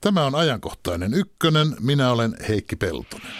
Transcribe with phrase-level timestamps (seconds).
[0.00, 1.76] Tämä on ajankohtainen ykkönen.
[1.80, 3.32] Minä olen Heikki Peltonen.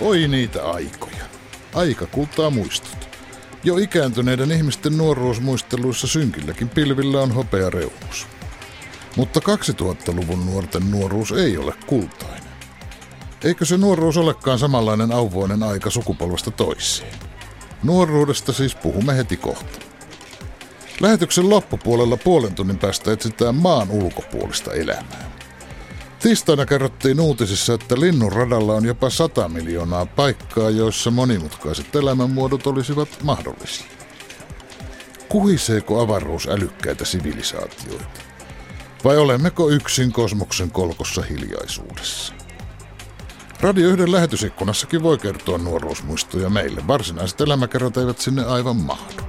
[0.00, 1.24] Oi niitä aikoja.
[1.74, 3.08] Aika kultaa muistot.
[3.64, 8.26] Jo ikääntyneiden ihmisten nuoruusmuisteluissa synkilläkin pilvillä on hopea reunus.
[9.16, 12.52] Mutta 2000-luvun nuorten nuoruus ei ole kultainen.
[13.44, 17.25] Eikö se nuoruus olekaan samanlainen auvoinen aika sukupolvesta toiseen?
[17.86, 19.78] Nuoruudesta siis puhumme heti kohta.
[21.00, 25.30] Lähetyksen loppupuolella puolen tunnin päästä etsitään maan ulkopuolista elämää.
[26.20, 33.08] Tiistaina kerrottiin uutisissa, että linnun radalla on jopa 100 miljoonaa paikkaa, joissa monimutkaiset elämänmuodot olisivat
[33.22, 33.86] mahdollisia.
[35.28, 38.20] Kuhiseeko avaruus älykkäitä sivilisaatioita?
[39.04, 42.45] Vai olemmeko yksin kosmoksen kolkossa hiljaisuudessa?
[43.66, 46.86] Radio 1 lähetysikkunassakin voi kertoa nuoruusmuistoja meille.
[46.86, 49.22] Varsinaiset elämäkerrat eivät sinne aivan mahdu.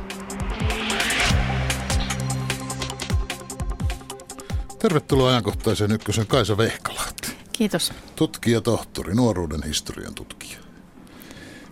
[4.80, 7.28] Tervetuloa ajankohtaiseen ykkösen Kaisa Vehkalahti.
[7.53, 7.94] Kiitos.
[8.16, 10.59] Tutkija, tohtori, nuoruuden historian tutkija.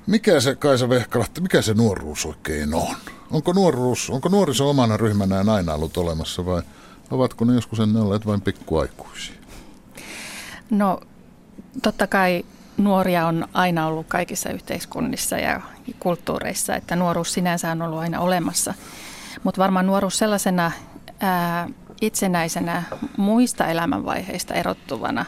[0.08, 2.96] Mikä se Kaisa Vehkalahti, mikä se nuoruus oikein on?
[3.32, 6.62] Onko nuoruus, onko nuoriso omana ryhmänään aina ollut olemassa vai
[7.12, 9.36] ovatko ne joskus ennen olleet vain pikkuaikuisia?
[10.70, 11.00] No
[11.82, 12.46] totta kai
[12.78, 15.62] nuoria on aina ollut kaikissa yhteiskunnissa ja
[16.00, 18.74] kulttuureissa, että nuoruus sinänsä on ollut aina olemassa.
[19.44, 20.72] Mutta varmaan nuoruus sellaisena
[21.20, 21.70] ää,
[22.02, 22.84] itsenäisenä
[23.18, 25.26] muista elämänvaiheista erottuvana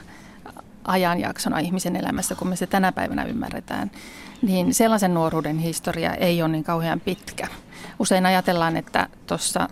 [0.84, 3.92] ajanjaksona ihmisen elämässä, kun me se tänä päivänä ymmärretään,
[4.42, 7.48] niin sellaisen nuoruuden historia ei ole niin kauhean pitkä.
[8.00, 9.70] Usein ajatellaan, että tuossa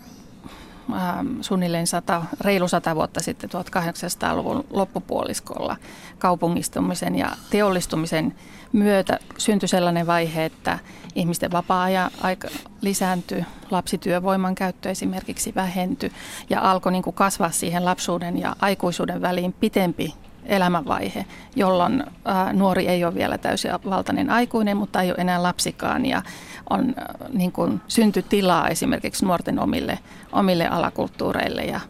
[1.40, 5.76] suunnilleen sata, reilu sata vuotta sitten 1800-luvun loppupuoliskolla
[6.18, 8.34] kaupungistumisen ja teollistumisen
[8.72, 10.78] myötä syntyi sellainen vaihe, että
[11.14, 12.48] ihmisten vapaa-aika
[12.80, 16.12] lisääntyi, lapsityövoiman käyttö esimerkiksi vähentyi
[16.50, 20.14] ja alkoi niin kuin kasvaa siihen lapsuuden ja aikuisuuden väliin pitempi
[20.46, 21.26] elämänvaihe,
[21.56, 26.06] jolloin ää, nuori ei ole vielä täysivaltainen aikuinen, mutta ei ole enää lapsikaan.
[26.06, 26.22] Ja
[26.70, 29.98] on ää, niin kuin syntytilaa esimerkiksi nuorten omille,
[30.32, 31.80] omille alakulttuureille ja,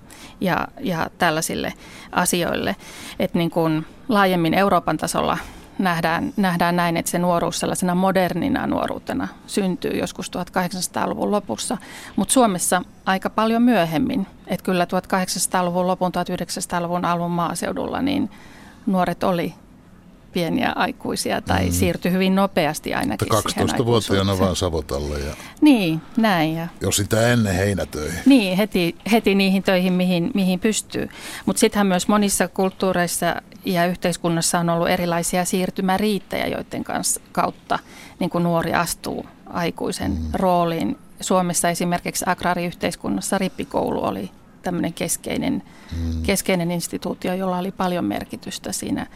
[0.40, 1.72] ja, ja tällaisille
[2.12, 2.76] asioille.
[3.18, 5.38] Että niin kuin laajemmin Euroopan tasolla
[5.78, 11.78] nähdään, nähdään näin, että se nuoruus sellaisena modernina nuoruutena syntyy joskus 1800-luvun lopussa,
[12.16, 14.26] mutta Suomessa aika paljon myöhemmin.
[14.46, 18.30] Että kyllä 1800-luvun lopun, 1900-luvun alun maaseudulla niin
[18.86, 19.54] nuoret oli
[20.36, 21.72] pieniä aikuisia tai mm.
[21.72, 25.18] siirtyi hyvin nopeasti ainakin 12-vuotiaana vaan Savotalle.
[25.18, 26.54] Ja niin, näin.
[26.54, 28.18] Ja jos sitä ennen heinätöihin.
[28.26, 31.08] Niin, heti, heti niihin töihin, mihin, mihin pystyy.
[31.46, 37.78] Mutta sittenhän myös monissa kulttuureissa ja yhteiskunnassa on ollut erilaisia siirtymäriittejä, joiden kanssa, kautta
[38.18, 40.18] niin kuin nuori astuu aikuisen mm.
[40.32, 40.98] rooliin.
[41.20, 44.30] Suomessa esimerkiksi agraariyhteiskunnassa rippikoulu oli
[44.62, 45.62] tämmöinen keskeinen,
[45.96, 46.22] mm.
[46.22, 49.06] keskeinen instituutio, jolla oli paljon merkitystä siinä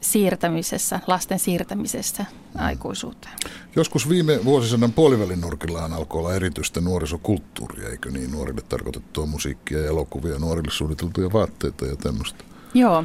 [0.00, 2.64] siirtämisessä, lasten siirtämisessä mm.
[2.64, 3.34] aikuisuuteen.
[3.76, 8.32] Joskus viime vuosisadan puolivälin nurkillaan alkoi olla erityistä nuorisokulttuuria, eikö niin?
[8.32, 12.44] Nuorille tarkoitettua musiikkia ja elokuvia, nuorille suunniteltuja vaatteita ja tämmöistä.
[12.74, 13.04] Joo,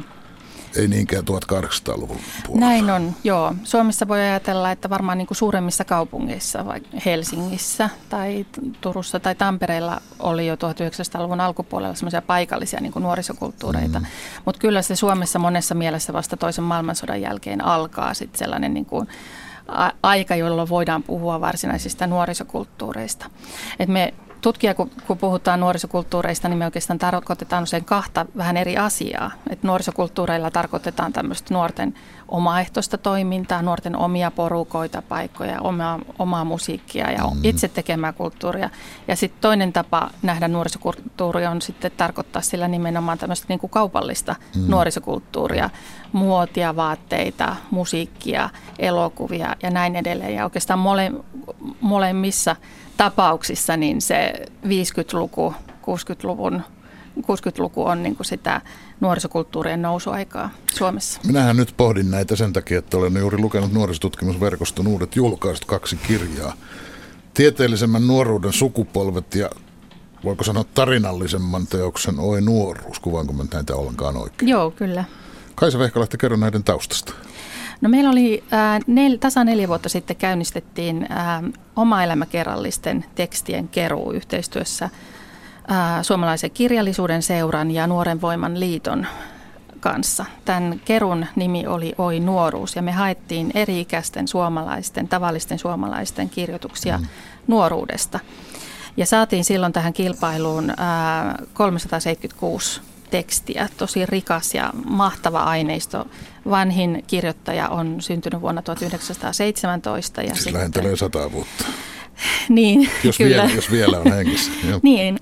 [0.76, 2.66] ei niinkään 1800-luvun puolella.
[2.66, 3.54] Näin on, joo.
[3.64, 8.46] Suomessa voi ajatella, että varmaan niin kuin suuremmissa kaupungeissa, vaikka Helsingissä tai
[8.80, 14.00] Turussa tai Tampereella oli jo 1900-luvun alkupuolella semmoisia paikallisia niin kuin nuorisokulttuureita.
[14.00, 14.06] Mm.
[14.44, 19.08] Mutta kyllä se Suomessa monessa mielessä vasta toisen maailmansodan jälkeen alkaa sitten sellainen niin kuin
[20.02, 23.26] aika, jolloin voidaan puhua varsinaisista nuorisokulttuureista.
[23.78, 24.14] Et me
[24.44, 29.30] tutkija, kun, kun puhutaan nuorisokulttuureista, niin me oikeastaan tarkoitetaan usein kahta vähän eri asiaa.
[29.50, 31.94] Et nuorisokulttuureilla tarkoitetaan tämmöistä nuorten
[32.28, 37.40] omaehtoista toimintaa, nuorten omia porukoita, paikkoja, omaa, omaa musiikkia ja mm.
[37.42, 38.70] itse tekemää kulttuuria.
[39.08, 44.36] Ja sitten toinen tapa nähdä nuorisokulttuuria on sitten tarkoittaa sillä nimenomaan tämmöistä niin kuin kaupallista
[44.56, 44.62] mm.
[44.68, 45.70] nuorisokulttuuria,
[46.12, 50.34] muotia, vaatteita, musiikkia, elokuvia ja näin edelleen.
[50.34, 51.12] Ja oikeastaan mole,
[51.80, 52.56] molemmissa
[52.96, 54.32] tapauksissa niin se
[54.64, 56.62] 50-luku, 60-luvun
[57.18, 58.60] 60-luku on niin kuin sitä
[59.00, 61.20] nuorisokulttuurien nousuaikaa Suomessa.
[61.26, 66.54] Minähän nyt pohdin näitä sen takia, että olen juuri lukenut nuorisotutkimusverkoston uudet julkaistut kaksi kirjaa.
[67.34, 69.50] Tieteellisemmän nuoruuden sukupolvet ja
[70.24, 73.00] voiko sanoa tarinallisemman teoksen Oi nuoruus.
[73.00, 74.48] Kuvaanko mä näitä ollenkaan oikein?
[74.48, 75.04] Joo, kyllä.
[75.54, 77.14] Kaisa Vehkalahti, kerro näiden taustasta.
[77.80, 81.42] No meillä oli äh, nel, tasa neljä vuotta sitten käynnistettiin äh,
[81.76, 84.90] oma elämäkerrallisten tekstien keruu yhteistyössä
[86.02, 89.06] Suomalaisen kirjallisuuden seuran ja Nuoren voiman liiton
[89.80, 90.24] kanssa.
[90.44, 97.06] Tämän kerun nimi oli Oi nuoruus ja me haettiin eri-ikäisten suomalaisten, tavallisten suomalaisten kirjoituksia mm.
[97.46, 98.20] nuoruudesta.
[98.96, 102.80] Ja saatiin silloin tähän kilpailuun ää, 376
[103.10, 106.06] tekstiä, tosi rikas ja mahtava aineisto.
[106.50, 110.22] Vanhin kirjoittaja on syntynyt vuonna 1917.
[110.22, 111.64] Ja siis lähentelee sata vuotta.
[112.48, 113.36] niin, jos, kyllä.
[113.36, 114.52] Vielä, jos vielä on hengissä.
[114.82, 115.18] niin,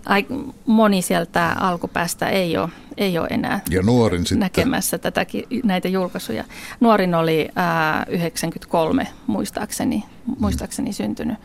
[0.66, 4.38] moni sieltä alkupäästä ei ole, ei ole enää ja nuorin sitten.
[4.38, 6.44] näkemässä tätäkin, näitä julkaisuja.
[6.80, 10.04] Nuorin oli ää, 93 muistaakseni,
[10.38, 10.94] muistaakseni mm.
[10.94, 11.38] syntynyt.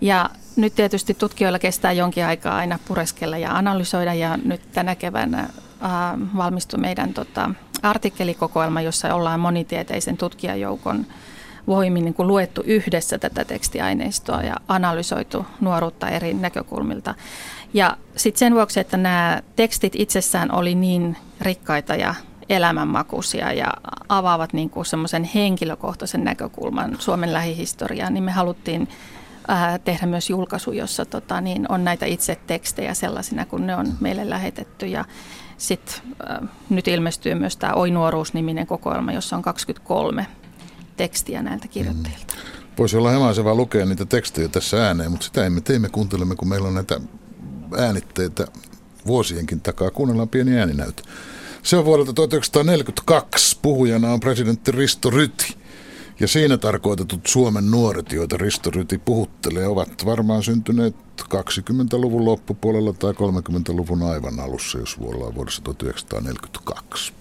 [0.00, 5.48] Ja nyt tietysti tutkijoilla kestää jonkin aikaa aina pureskella ja analysoida ja nyt tänä keväänä
[5.80, 7.50] ää, valmistui meidän tota,
[7.82, 11.06] artikkelikokoelma, jossa ollaan monitieteisen tutkijajoukon
[11.68, 17.14] voimin niin kuin luettu yhdessä tätä tekstiaineistoa ja analysoitu nuoruutta eri näkökulmilta.
[17.74, 22.14] Ja sitten sen vuoksi, että nämä tekstit itsessään oli niin rikkaita ja
[22.48, 23.66] elämänmakuisia ja
[24.08, 28.88] avaavat niin kuin semmoisen henkilökohtaisen näkökulman Suomen lähihistoriaan, niin me haluttiin
[29.48, 33.86] ää, tehdä myös julkaisu, jossa tota, niin on näitä itse tekstejä sellaisina, kun ne on
[34.00, 34.86] meille lähetetty.
[34.86, 35.04] Ja
[35.56, 36.02] sitten
[36.70, 40.26] nyt ilmestyy myös tämä Oi nuoruus-niminen kokoelma, jossa on 23
[40.98, 42.34] tekstiä näiltä kirjoittajilta.
[42.34, 42.76] Mm.
[42.78, 46.48] Voisi olla hemaisevaa lukea niitä tekstejä tässä ääneen, mutta sitä emme tee, me kuuntelemme, kun
[46.48, 47.00] meillä on näitä
[47.78, 48.46] äänitteitä
[49.06, 49.90] vuosienkin takaa.
[49.90, 51.02] Kuunnellaan pieni ääninäytö.
[51.62, 53.58] Se on vuodelta 1942.
[53.62, 55.56] Puhujana on presidentti Risto Ryti.
[56.20, 63.12] Ja siinä tarkoitetut Suomen nuoret, joita Risto Ryti puhuttelee, ovat varmaan syntyneet 20-luvun loppupuolella tai
[63.12, 67.12] 30-luvun aivan alussa, jos ollaan vuodessa 1942.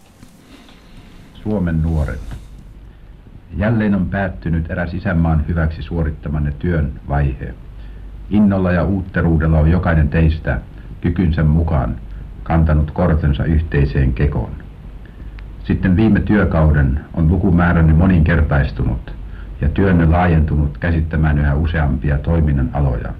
[1.43, 2.46] Suomen nuoret.
[3.55, 7.53] Jälleen on päättynyt eräs isänmaan hyväksi suorittamanne työn vaihe.
[8.29, 10.61] Innolla ja uutteruudella on jokainen teistä
[11.01, 11.95] kykynsä mukaan
[12.43, 14.51] kantanut kortensa yhteiseen kekoon.
[15.63, 19.13] Sitten viime työkauden on lukumääränne moninkertaistunut
[19.61, 23.13] ja työnne laajentunut käsittämään yhä useampia toiminnan aloja.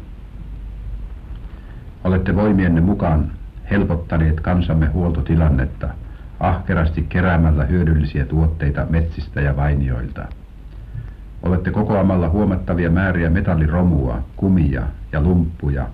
[2.04, 3.32] Olette voimienne mukaan
[3.72, 5.90] helpottaneet kansamme huoltotilannetta–
[6.40, 10.26] ahkerasti keräämällä hyödyllisiä tuotteita metsistä ja vainioilta.
[11.44, 15.88] Olette kokoamalla huomattavia määriä metalliromua, kumia ja lumppuja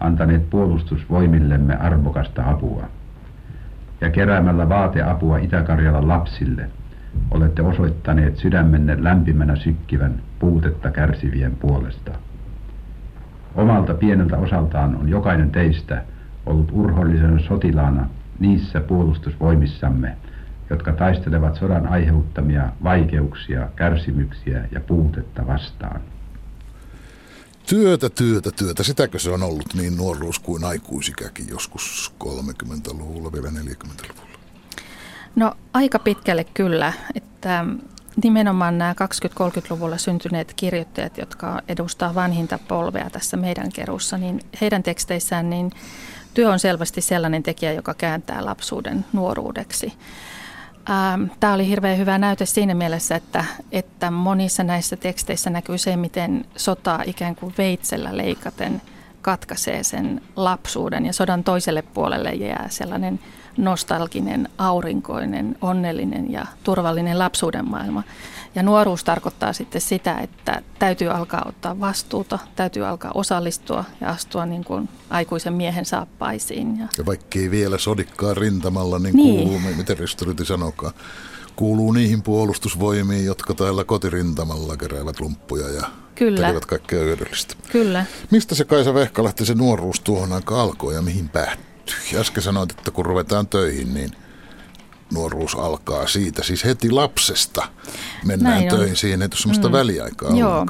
[0.00, 2.84] antaneet puolustusvoimillemme arvokasta apua.
[4.00, 6.70] Ja keräämällä vaateapua Itä-Karjalan lapsille
[7.30, 12.10] olette osoittaneet sydämenne lämpimänä sykkivän puutetta kärsivien puolesta.
[13.54, 16.02] Omalta pieneltä osaltaan on jokainen teistä
[16.46, 18.06] ollut urhollisena sotilaana
[18.38, 20.16] niissä puolustusvoimissamme,
[20.70, 26.00] jotka taistelevat sodan aiheuttamia vaikeuksia, kärsimyksiä ja puutetta vastaan.
[27.66, 28.82] Työtä, työtä, työtä.
[28.82, 34.38] Sitäkö se on ollut niin nuoruus kuin aikuisikäkin joskus 30-luvulla, vielä 40-luvulla?
[35.36, 37.64] No aika pitkälle kyllä, että
[38.22, 45.50] nimenomaan nämä 20-30-luvulla syntyneet kirjoittajat, jotka edustaa vanhinta polvea tässä meidän kerussa, niin heidän teksteissään
[45.50, 45.70] niin
[46.38, 49.92] työ on selvästi sellainen tekijä, joka kääntää lapsuuden nuoruudeksi.
[50.90, 55.96] Ähm, Tämä oli hirveän hyvä näyte siinä mielessä, että, että monissa näissä teksteissä näkyy se,
[55.96, 58.82] miten sota ikään kuin veitsellä leikaten
[59.28, 63.20] katkaisee sen lapsuuden ja sodan toiselle puolelle jää sellainen
[63.56, 68.02] nostalginen, aurinkoinen, onnellinen ja turvallinen lapsuuden maailma.
[68.54, 74.46] Ja nuoruus tarkoittaa sitten sitä, että täytyy alkaa ottaa vastuuta, täytyy alkaa osallistua ja astua
[74.46, 76.78] niin kuin aikuisen miehen saappaisiin.
[76.78, 79.48] Ja, ja vaikkei vielä sodikkaa rintamalla, niin, niin.
[79.48, 80.92] kuuluu, miten Ristoryti sanokaa,
[81.56, 85.86] kuuluu niihin puolustusvoimiin, jotka täällä kotirintamalla keräävät lumppuja ja
[86.18, 86.46] Kyllä.
[86.46, 87.54] tekevät kaikkea hyödyllistä.
[87.72, 88.04] Kyllä.
[88.30, 92.18] Mistä se Kaisa Vehkalahti se nuoruus tuohon aikaan alkoi ja mihin päättyi?
[92.20, 94.10] Äsken sanoit, että kun ruvetaan töihin, niin–
[95.12, 97.68] nuoruus alkaa siitä, siis heti lapsesta
[98.24, 98.96] mennään Näin töihin on.
[98.96, 99.72] siihen, että sellaista mm.
[99.72, 100.66] väliaikaa Joo.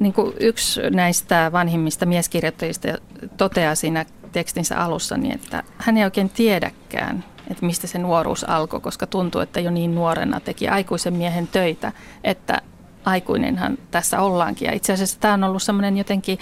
[0.00, 2.88] Niin kuin yksi näistä vanhimmista mieskirjoittajista
[3.36, 8.80] toteaa siinä tekstinsä alussa, niin että hän ei oikein tiedäkään, että mistä se nuoruus alkoi,
[8.80, 11.92] koska tuntuu, että jo niin nuorena teki aikuisen miehen töitä,
[12.24, 12.62] että
[13.06, 14.66] aikuinenhan tässä ollaankin.
[14.66, 16.38] Ja itse asiassa tämä on ollut semmoinen jotenkin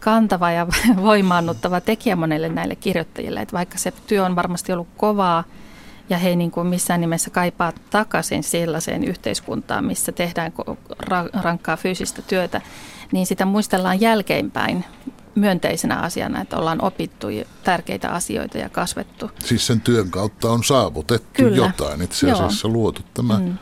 [0.00, 0.66] kantava ja
[1.02, 5.44] voimaannuttava tekijä monelle näille kirjoittajille, että vaikka se työ on varmasti ollut kovaa,
[6.10, 10.52] ja he ei niin kuin missään nimessä kaipaa takaisin sellaiseen yhteiskuntaan, missä tehdään
[11.42, 12.60] rankkaa fyysistä työtä,
[13.12, 14.84] niin sitä muistellaan jälkeenpäin
[15.34, 17.26] myönteisenä asiana, että ollaan opittu
[17.64, 19.30] tärkeitä asioita ja kasvettu.
[19.44, 21.56] Siis sen työn kautta on saavutettu Kyllä.
[21.56, 22.74] jotain, itse asiassa Joo.
[22.74, 23.58] luotu tämä mm.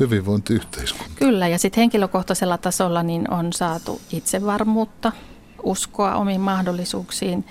[0.00, 1.12] Hyvinvointiyhteiskunta.
[1.16, 5.12] Kyllä, ja sitten henkilökohtaisella tasolla niin on saatu itsevarmuutta,
[5.62, 7.44] uskoa omiin mahdollisuuksiin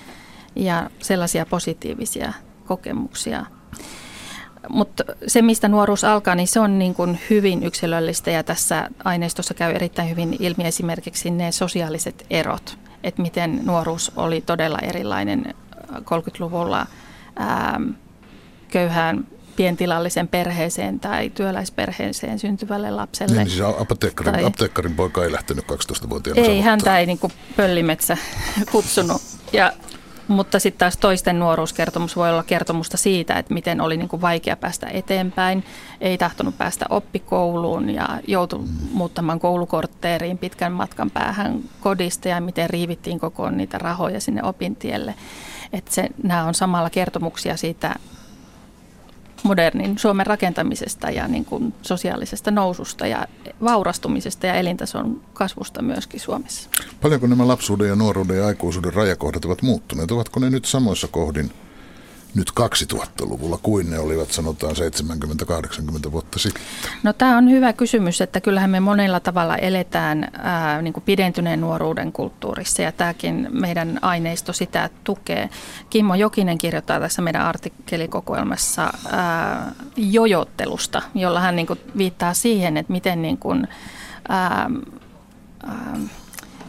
[0.56, 2.34] ja sellaisia positiivisia
[2.66, 3.46] kokemuksia–
[4.70, 9.54] mutta se, mistä nuoruus alkaa, niin se on niin kuin hyvin yksilöllistä ja tässä aineistossa
[9.54, 12.78] käy erittäin hyvin ilmi esimerkiksi ne sosiaaliset erot.
[13.04, 15.56] että miten nuoruus oli todella erilainen
[15.92, 16.86] 30-luvulla
[17.36, 17.82] ää,
[18.72, 19.28] köyhään
[19.58, 23.36] pientilallisen perheeseen tai työläisperheeseen syntyvälle lapselle.
[23.36, 28.18] Niin, siis apteekkarin, tai, apteekkarin poika ei lähtenyt 12-vuotiaana Ei, häntä ei niin kuin pöllimetsä
[28.72, 29.22] kutsunut.
[29.54, 29.74] Ja
[30.28, 34.56] mutta sitten taas toisten nuoruuskertomus voi olla kertomusta siitä, että miten oli niin kuin vaikea
[34.56, 35.64] päästä eteenpäin,
[36.02, 43.20] ei tahtonut päästä oppikouluun ja joutui muuttamaan koulukortteeriin pitkän matkan päähän kodista ja miten riivittiin
[43.20, 45.16] koko niitä rahoja sinne opintielle.
[45.74, 47.96] Että se, nämä on samalla kertomuksia siitä
[49.44, 53.28] modernin Suomen rakentamisesta ja niin kuin sosiaalisesta noususta ja
[53.64, 56.70] vaurastumisesta ja elintason kasvusta myöskin Suomessa.
[57.02, 60.12] Paljonko nämä lapsuuden ja nuoruuden ja aikuisuuden rajakohdat ovat muuttuneet?
[60.12, 61.52] Ovatko ne nyt samoissa kohdin
[62.38, 64.76] nyt 2000-luvulla kuin ne olivat sanotaan
[66.08, 66.64] 70-80 vuotta sitten?
[67.04, 71.62] No tämä on hyvä kysymys, että kyllähän me monella tavalla eletään ää, niin kuin pidentyneen
[71.62, 75.50] nuoruuden kulttuurissa ja tämäkin meidän aineisto sitä tukee.
[75.90, 82.92] Kimmo Jokinen kirjoittaa tässä meidän artikkelikokoelmassa ää, jojottelusta, jolla hän niin kuin viittaa siihen, että
[82.92, 83.68] miten niin kuin,
[84.30, 84.70] ää,
[85.68, 85.98] ää,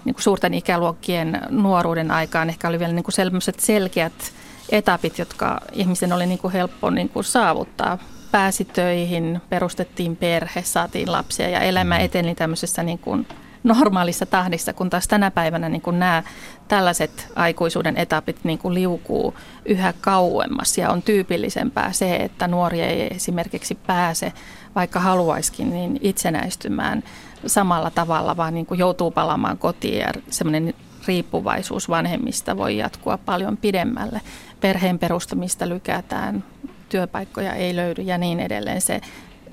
[0.04, 4.32] niin kuin suurten ikäluokkien nuoruuden aikaan ehkä oli vielä niin kuin sellaiset selkeät
[4.68, 7.98] etapit, jotka ihmisten oli niin kuin helppo niin kuin saavuttaa.
[8.30, 12.04] Pääsi töihin, perustettiin perhe, saatiin lapsia ja elämä mm.
[12.04, 13.26] eteni tämmöisessä niin kuin
[13.64, 16.22] normaalissa tahdissa, kun taas tänä päivänä niin kuin nämä
[16.68, 19.34] tällaiset aikuisuuden etapit niin kuin liukuu
[19.64, 24.32] yhä kauemmas ja on tyypillisempää se, että nuori ei esimerkiksi pääse,
[24.74, 27.02] vaikka haluaiskin, niin itsenäistymään
[27.46, 30.74] samalla tavalla, vaan niin kuin joutuu palaamaan kotiin ja semmoinen
[31.06, 34.20] riippuvaisuus vanhemmista voi jatkua paljon pidemmälle.
[34.60, 36.44] Perheen perustamista lykätään,
[36.88, 38.80] työpaikkoja ei löydy ja niin edelleen.
[38.80, 39.00] Se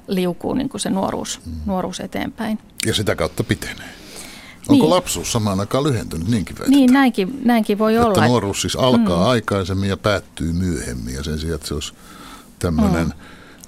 [0.07, 1.53] liukuu niin kuin se nuoruus, mm.
[1.65, 2.59] nuoruus eteenpäin.
[2.85, 3.89] Ja sitä kautta pitenee.
[4.67, 4.89] Onko niin.
[4.89, 6.79] lapsuus samaan aikaan lyhentynyt, niinkin väitetään?
[6.79, 8.13] Niin, näinkin, näinkin voi että olla.
[8.17, 9.29] Että nuoruus siis alkaa mm.
[9.29, 11.93] aikaisemmin ja päättyy myöhemmin ja sen sijaan, että se olisi
[12.59, 13.13] tämmöinen mm.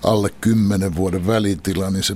[0.03, 2.15] alle kymmenen vuoden välitila, niin se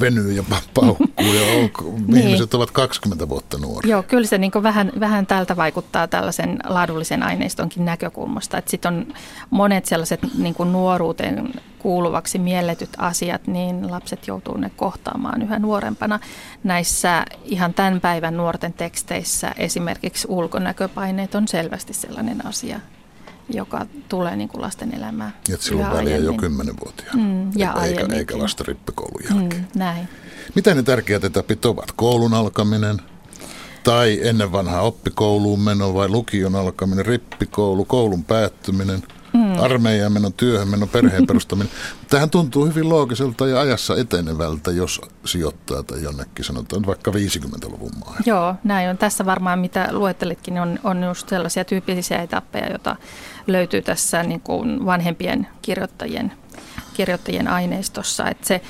[0.00, 0.42] venyy ja
[0.74, 2.26] paukkuu ja on, niin.
[2.26, 3.90] ihmiset ovat 20 vuotta nuoria.
[3.90, 8.62] Joo, kyllä se niin vähän, vähän tältä vaikuttaa tällaisen laadullisen aineistonkin näkökulmasta.
[8.66, 9.06] Sitten on
[9.50, 16.20] monet sellaiset niin nuoruuteen kuuluvaksi mielletyt asiat, niin lapset joutuu ne kohtaamaan yhä nuorempana.
[16.64, 22.80] Näissä ihan tämän päivän nuorten teksteissä esimerkiksi ulkonäköpaineet on selvästi sellainen asia,
[23.48, 25.32] joka tulee niin kuin lasten elämään.
[25.52, 29.62] Et silloin väliä jo kymmenenvuotiaana, mm, ja eikä, eikä vasta rippikoulun jälkeen.
[29.62, 30.08] Mm, näin.
[30.54, 31.92] Mitä ne tärkeät etapit ovat?
[31.92, 32.96] Koulun alkaminen
[33.84, 39.02] tai ennen vanhaa oppikouluun meno vai lukion alkaminen, rippikoulu, koulun päättyminen–
[39.32, 39.58] mm.
[39.62, 41.72] armeijan menon, työhön menon, perheen perustaminen.
[42.10, 48.20] Tähän tuntuu hyvin loogiselta ja ajassa etenevältä, jos sijoittaa tai jonnekin sanotaan vaikka 50-luvun maailma.
[48.26, 48.98] Joo, näin on.
[48.98, 52.96] Tässä varmaan mitä luettelitkin on, on just sellaisia tyypillisiä etappeja, joita
[53.48, 56.32] löytyy tässä niin kuin vanhempien kirjoittajien
[56.98, 58.28] kirjoittajien aineistossa.
[58.28, 58.60] Että se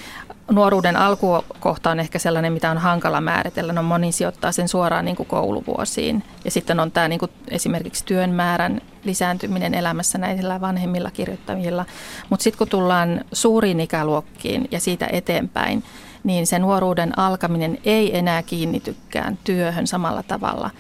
[0.51, 3.73] nuoruuden alkukohta on ehkä sellainen, mitä on hankala määritellä.
[3.73, 6.25] No moni sijoittaa sen suoraan niin kuin kouluvuosiin.
[6.45, 11.85] Ja sitten on tämä niin kuin esimerkiksi työn määrän lisääntyminen elämässä näillä vanhemmilla kirjoittajilla.
[12.31, 15.85] Mutta sitten kun tullaan suuriin ikäluokkiin ja siitä eteenpäin,
[16.25, 20.71] niin se nuoruuden alkaminen ei enää kiinnitykään työhön samalla tavalla,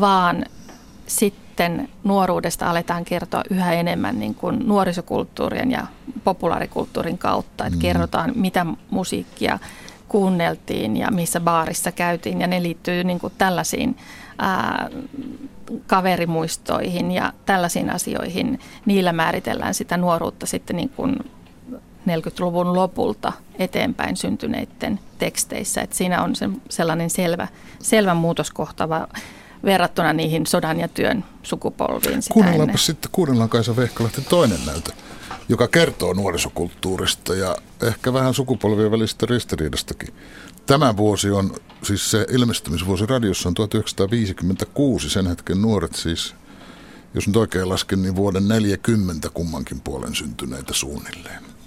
[0.00, 0.44] vaan
[1.06, 5.86] sitten sitten nuoruudesta aletaan kertoa yhä enemmän niin kuin nuorisokulttuurien ja
[6.24, 7.66] populaarikulttuurin kautta.
[7.66, 7.80] Että mm.
[7.80, 9.58] kerrotaan, mitä musiikkia
[10.08, 12.40] kuunneltiin ja missä baarissa käytiin.
[12.40, 13.96] Ja ne liittyy niin kuin tällaisiin
[14.38, 14.90] ää,
[15.86, 18.60] kaverimuistoihin ja tällaisiin asioihin.
[18.86, 21.16] Niillä määritellään sitä nuoruutta sitten niin kuin
[22.06, 25.80] 40-luvun lopulta eteenpäin syntyneiden teksteissä.
[25.80, 27.48] Et siinä on se, sellainen selvä,
[27.78, 29.08] selvä muutoskohtava
[29.64, 32.20] verrattuna niihin sodan ja työn sukupolviin.
[32.32, 34.92] Kuunnellaanpa sitten, kuunnellaan Kaisa Vehkalahti toinen näytö,
[35.48, 40.14] joka kertoo nuorisokulttuurista ja ehkä vähän sukupolvien välistä ristiriidastakin.
[40.66, 46.34] Tämä vuosi on, siis se ilmestymisvuosi radiossa on 1956, sen hetken nuoret siis,
[47.14, 51.57] jos nyt oikein lasken, niin vuoden 40 kummankin puolen syntyneitä suunnilleen.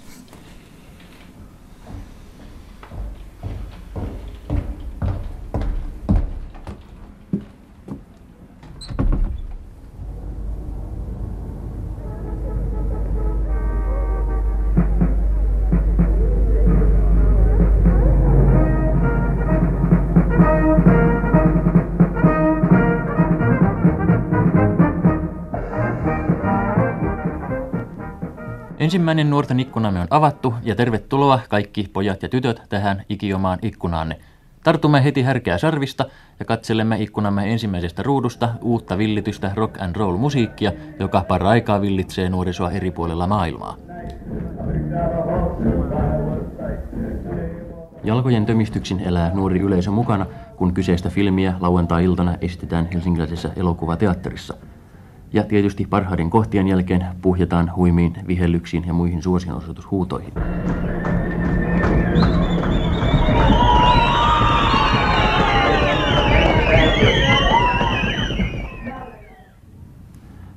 [28.92, 34.18] Ensimmäinen nuorten ikkunamme on avattu ja tervetuloa kaikki pojat ja tytöt tähän ikiomaan ikkunaanne.
[34.64, 36.04] Tartumme heti härkää sarvista
[36.38, 42.70] ja katselemme ikkunamme ensimmäisestä ruudusta uutta villitystä rock and roll musiikkia, joka paraikaa villitsee nuorisoa
[42.70, 43.76] eri puolilla maailmaa.
[48.04, 54.54] Jalkojen tömistyksin elää nuori yleisö mukana, kun kyseistä filmiä lauantai-iltana esitetään helsinkiläisessä elokuvateatterissa.
[55.32, 60.32] Ja tietysti parhaiden kohtien jälkeen puhjetaan huimiin vihellyksiin ja muihin suosionosoitushuutoihin.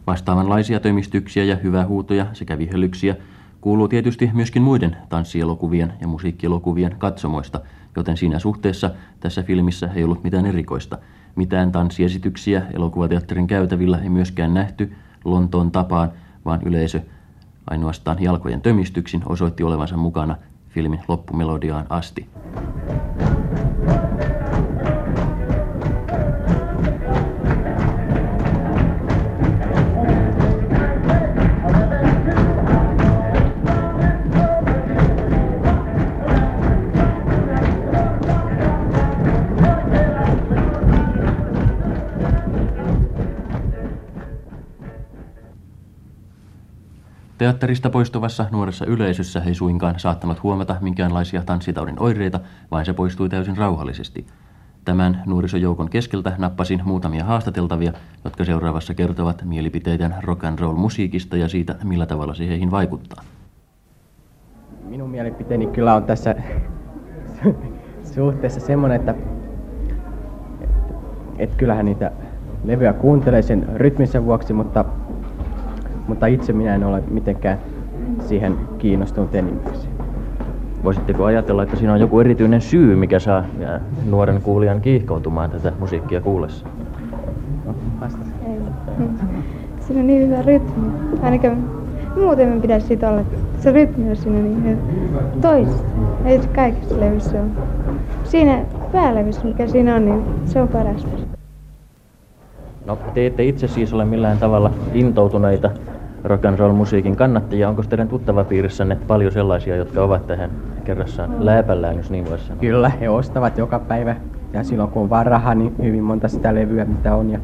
[0.07, 3.15] Vastaavanlaisia tömistyksiä ja hyvähuutoja sekä vihellyksiä
[3.61, 7.61] kuuluu tietysti myöskin muiden tanssielokuvien ja musiikkielokuvien katsomoista,
[7.95, 10.97] joten siinä suhteessa tässä filmissä ei ollut mitään erikoista.
[11.35, 16.11] Mitään tanssiesityksiä elokuvateatterin käytävillä ei myöskään nähty Lontoon tapaan,
[16.45, 17.01] vaan yleisö
[17.69, 20.37] ainoastaan jalkojen tömistyksin osoitti olevansa mukana
[20.69, 22.29] filmin loppumelodiaan asti.
[47.37, 52.39] Teatterista poistuvassa nuoressa yleisössä ei suinkaan saattanut huomata minkäänlaisia tanssitaudin oireita,
[52.71, 54.25] vaan se poistui täysin rauhallisesti.
[54.85, 61.49] Tämän nuorisojoukon keskeltä nappasin muutamia haastateltavia, jotka seuraavassa kertovat mielipiteiden rock and roll musiikista ja
[61.49, 63.23] siitä, millä tavalla se heihin vaikuttaa.
[64.83, 66.35] Minun mielipiteeni kyllä on tässä
[68.15, 69.15] suhteessa semmoinen, että,
[70.61, 70.93] että,
[71.37, 72.11] että kyllähän niitä
[72.63, 74.85] levyjä kuuntelee sen rytmisen vuoksi, mutta
[76.07, 77.57] mutta itse minä en ole mitenkään
[78.19, 79.93] siihen kiinnostunut enimmäkseen.
[80.83, 83.45] Voisitteko ajatella, että siinä on joku erityinen syy, mikä saa
[84.09, 86.67] nuoren kuulijan kiihkoutumaan tätä musiikkia kuullessa?
[87.65, 87.75] No,
[88.47, 88.59] Ei.
[89.79, 90.87] Siinä on niin hyvä rytmi.
[91.21, 91.57] Ainakin
[92.15, 93.21] muuten me pitäisi siitä olla.
[93.59, 94.77] Se rytmi on siinä niin hyvä.
[95.41, 95.83] Toista.
[96.25, 97.49] Ei se kaikissa levyssä ole.
[98.23, 101.07] Siinä päälevyssä, mikä siinä on, niin se on paras.
[102.85, 105.69] No, te ette itse siis ole millään tavalla intoutuneita
[106.25, 107.69] rock and roll musiikin kannattajia.
[107.69, 110.51] Onko teidän tuttavapiirissänne paljon sellaisia, jotka ovat tähän
[110.83, 112.59] kerrassaan lääpällään, jos niin voisi sanoa?
[112.59, 114.15] Kyllä, he ostavat joka päivä.
[114.53, 117.29] Ja silloin kun on vaan rahaa, niin hyvin monta sitä levyä, mitä on.
[117.29, 117.39] Ja,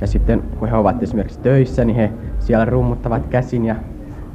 [0.00, 3.76] ja sitten kun he ovat esimerkiksi töissä, niin he siellä rummuttavat käsin ja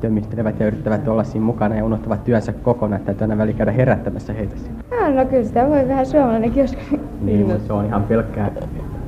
[0.02, 3.72] tömistelevät ja yrittävät olla siinä mukana ja unohtavat työnsä kokonaan, että täytyy aina väli käydä
[3.72, 4.76] herättämässä heitä siinä.
[4.92, 7.00] No, no kyllä sitä voi vähän suomalainenkin joskus.
[7.22, 8.52] Niin, mutta se on ihan pelkkää,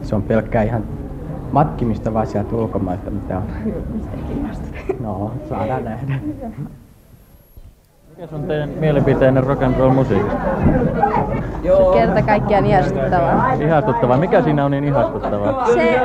[0.02, 0.84] se on pelkkää ihan
[1.52, 3.44] matkimista vaan sieltä ulkomailta, mitä on.
[3.94, 4.70] Mistä kiinnostaa?
[5.00, 6.20] No, saadaan nähdä.
[8.18, 10.38] Mikä on teidän mielipiteenne rock and roll musiikista?
[11.64, 11.94] Joo.
[11.94, 13.54] Kerta kaikkiaan ihastuttavaa.
[13.54, 14.18] Ihastuttavaa.
[14.18, 15.66] Mikä siinä on niin ihastuttavaa?
[15.66, 16.00] Se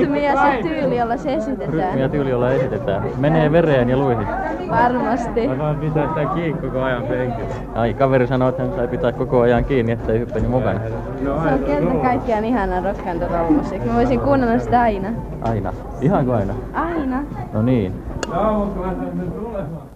[0.00, 1.72] rytmi ja se tyyli, jolla se esitetään.
[1.72, 3.02] Rytmi ja tyyli, jolla esitetään.
[3.18, 4.26] Menee vereen ja luihin.
[4.70, 5.48] Varmasti.
[5.48, 7.54] Mä vaan pitää sitä kiinni koko ajan penkillä.
[7.74, 10.80] Ai, kaveri sanoi, että hän sai pitää koko ajan kiinni, ettei hyppäni mukana.
[11.22, 13.88] No, se on kerta kaikkiaan ihana rock and roll musiikki.
[13.88, 15.08] Mä voisin kuunnella sitä aina.
[15.42, 15.72] Aina?
[16.00, 16.54] Ihanko aina?
[16.74, 17.22] Aina.
[17.52, 17.94] No niin.
[18.34, 19.90] Joo, mutta mä tulemaan.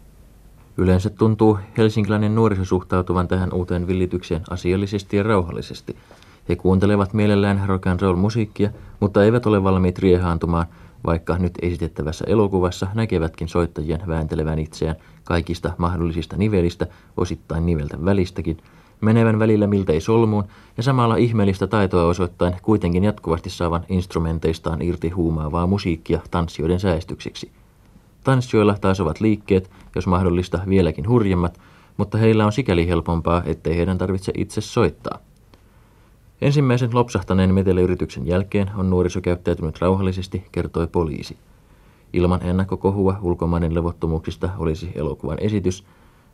[0.77, 5.97] Yleensä tuntuu helsinkiläinen nuoriso suhtautuvan tähän uuteen villitykseen asiallisesti ja rauhallisesti.
[6.49, 10.67] He kuuntelevat mielellään rock and roll musiikkia, mutta eivät ole valmiit riehaantumaan,
[11.07, 18.57] vaikka nyt esitettävässä elokuvassa näkevätkin soittajien vääntelevän itseään kaikista mahdollisista nivelistä, osittain niveltä välistäkin,
[19.01, 20.45] menevän välillä miltei solmuun
[20.77, 27.51] ja samalla ihmeellistä taitoa osoittain kuitenkin jatkuvasti saavan instrumenteistaan irti huumaavaa musiikkia tanssijoiden säästyksiksi–
[28.25, 31.61] Tanssijoilla taas ovat liikkeet, jos mahdollista vieläkin hurjemmat,
[31.97, 35.19] mutta heillä on sikäli helpompaa, ettei heidän tarvitse itse soittaa.
[36.41, 41.37] Ensimmäisen lopsahtaneen meteleyrityksen jälkeen on nuoriso käyttäytynyt rauhallisesti, kertoi poliisi.
[42.13, 45.85] Ilman ennakkokohua ulkomainen levottomuuksista olisi elokuvan esitys,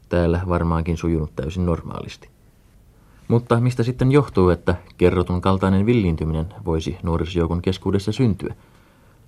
[0.09, 2.29] täällä varmaankin sujunut täysin normaalisti.
[3.29, 8.55] Mutta mistä sitten johtuu, että kerrotun kaltainen villiintyminen voisi nuorisojoukon keskuudessa syntyä–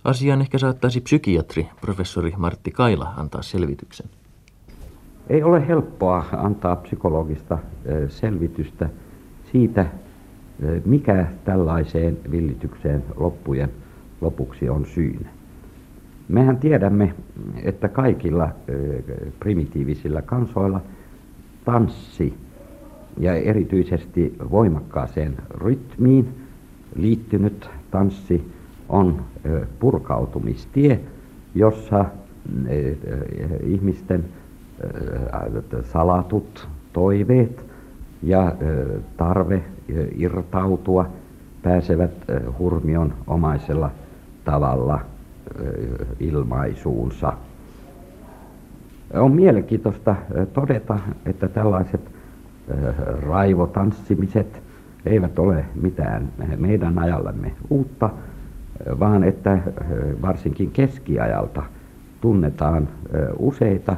[0.05, 4.07] Asiaan ehkä saattaisi psykiatri, professori Martti Kaila, antaa selvityksen.
[5.29, 7.59] Ei ole helppoa antaa psykologista
[8.09, 8.88] selvitystä
[9.53, 9.87] siitä,
[10.85, 13.71] mikä tällaiseen villitykseen loppujen
[14.21, 15.29] lopuksi on syynä.
[16.29, 17.15] Mehän tiedämme,
[17.62, 18.49] että kaikilla
[19.41, 20.81] primitiivisillä kansoilla
[21.65, 22.35] tanssi
[23.19, 26.29] ja erityisesti voimakkaaseen rytmiin
[26.97, 28.53] liittynyt tanssi
[28.88, 29.25] on
[29.79, 31.01] purkautumistie,
[31.55, 32.05] jossa
[33.64, 34.25] ihmisten
[35.85, 37.66] salatut toiveet
[38.23, 38.53] ja
[39.16, 39.62] tarve
[40.16, 41.09] irtautua,
[41.62, 42.11] pääsevät
[42.59, 43.90] hurmion omaisella
[44.45, 45.01] tavalla
[46.21, 47.33] ilmaisuunsa.
[49.14, 50.16] On mielenkiintoista
[50.53, 52.01] todeta, että tällaiset
[53.27, 54.62] raivotanssimiset
[55.07, 58.11] eivät ole mitään meidän ajallamme uutta,
[59.01, 59.59] vaan että
[60.23, 61.62] varsinkin keskiajalta
[62.21, 62.88] tunnetaan
[63.38, 63.97] useita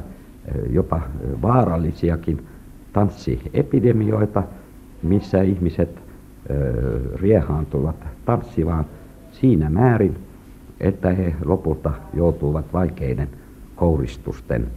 [0.69, 1.01] jopa
[1.41, 2.45] vaarallisiakin
[2.93, 4.43] tanssiepidemioita,
[5.03, 5.89] missä ihmiset
[7.15, 7.95] riehaantuvat
[8.25, 8.85] tanssivaan
[9.31, 10.17] siinä määrin,
[10.79, 13.29] että he lopulta joutuvat vaikeiden
[13.75, 14.67] kouristusten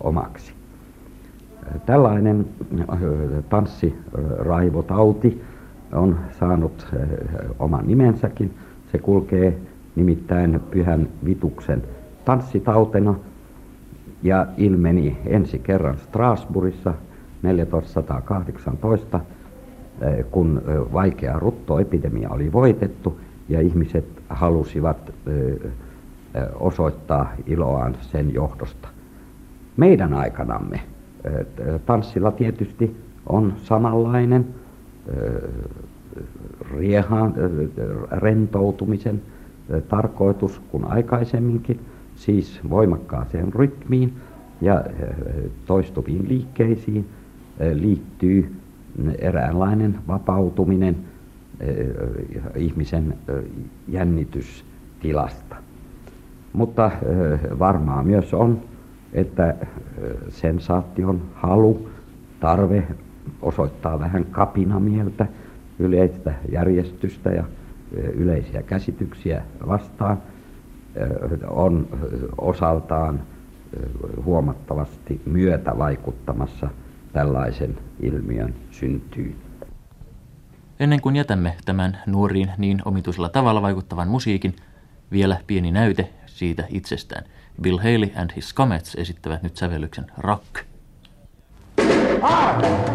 [0.00, 0.52] omaksi.
[1.86, 2.46] Tällainen
[3.48, 5.42] tanssiraivotauti
[5.92, 6.86] on saanut
[7.58, 8.54] oman nimensäkin.
[8.92, 9.58] Se kulkee
[9.96, 11.82] nimittäin Pyhän Vituksen
[12.24, 13.14] tanssitautena
[14.22, 16.94] ja ilmeni ensi kerran Strasbourgissa
[17.70, 19.20] 1418,
[20.30, 25.12] kun vaikea ruttoepidemia oli voitettu ja ihmiset halusivat
[26.60, 28.88] osoittaa iloaan sen johdosta.
[29.76, 30.80] Meidän aikanamme
[31.86, 32.96] tanssilla tietysti
[33.28, 34.46] on samanlainen
[36.78, 37.34] riehaan,
[38.10, 39.22] rentoutumisen
[39.88, 41.80] tarkoitus kuin aikaisemminkin,
[42.14, 44.12] siis voimakkaaseen rytmiin
[44.60, 44.84] ja
[45.66, 47.08] toistuviin liikkeisiin
[47.74, 48.52] liittyy
[49.18, 50.96] eräänlainen vapautuminen
[52.56, 53.14] ihmisen
[53.88, 55.56] jännitystilasta.
[56.52, 56.90] Mutta
[57.58, 58.60] varmaa myös on,
[59.12, 59.54] että
[60.28, 61.88] sensaation halu,
[62.40, 62.82] tarve
[63.42, 65.26] osoittaa vähän kapinamieltä,
[65.78, 67.44] yleistä järjestystä ja
[67.92, 70.22] yleisiä käsityksiä vastaan
[71.48, 71.88] on
[72.38, 73.20] osaltaan
[74.24, 76.70] huomattavasti myötä vaikuttamassa
[77.12, 79.36] tällaisen ilmiön syntyyn.
[80.80, 84.56] Ennen kuin jätämme tämän nuoriin niin omituisella tavalla vaikuttavan musiikin,
[85.12, 87.24] vielä pieni näyte siitä itsestään.
[87.62, 90.64] Bill Haley and his Comets esittävät nyt sävellyksen Rock.
[92.22, 92.89] Ah!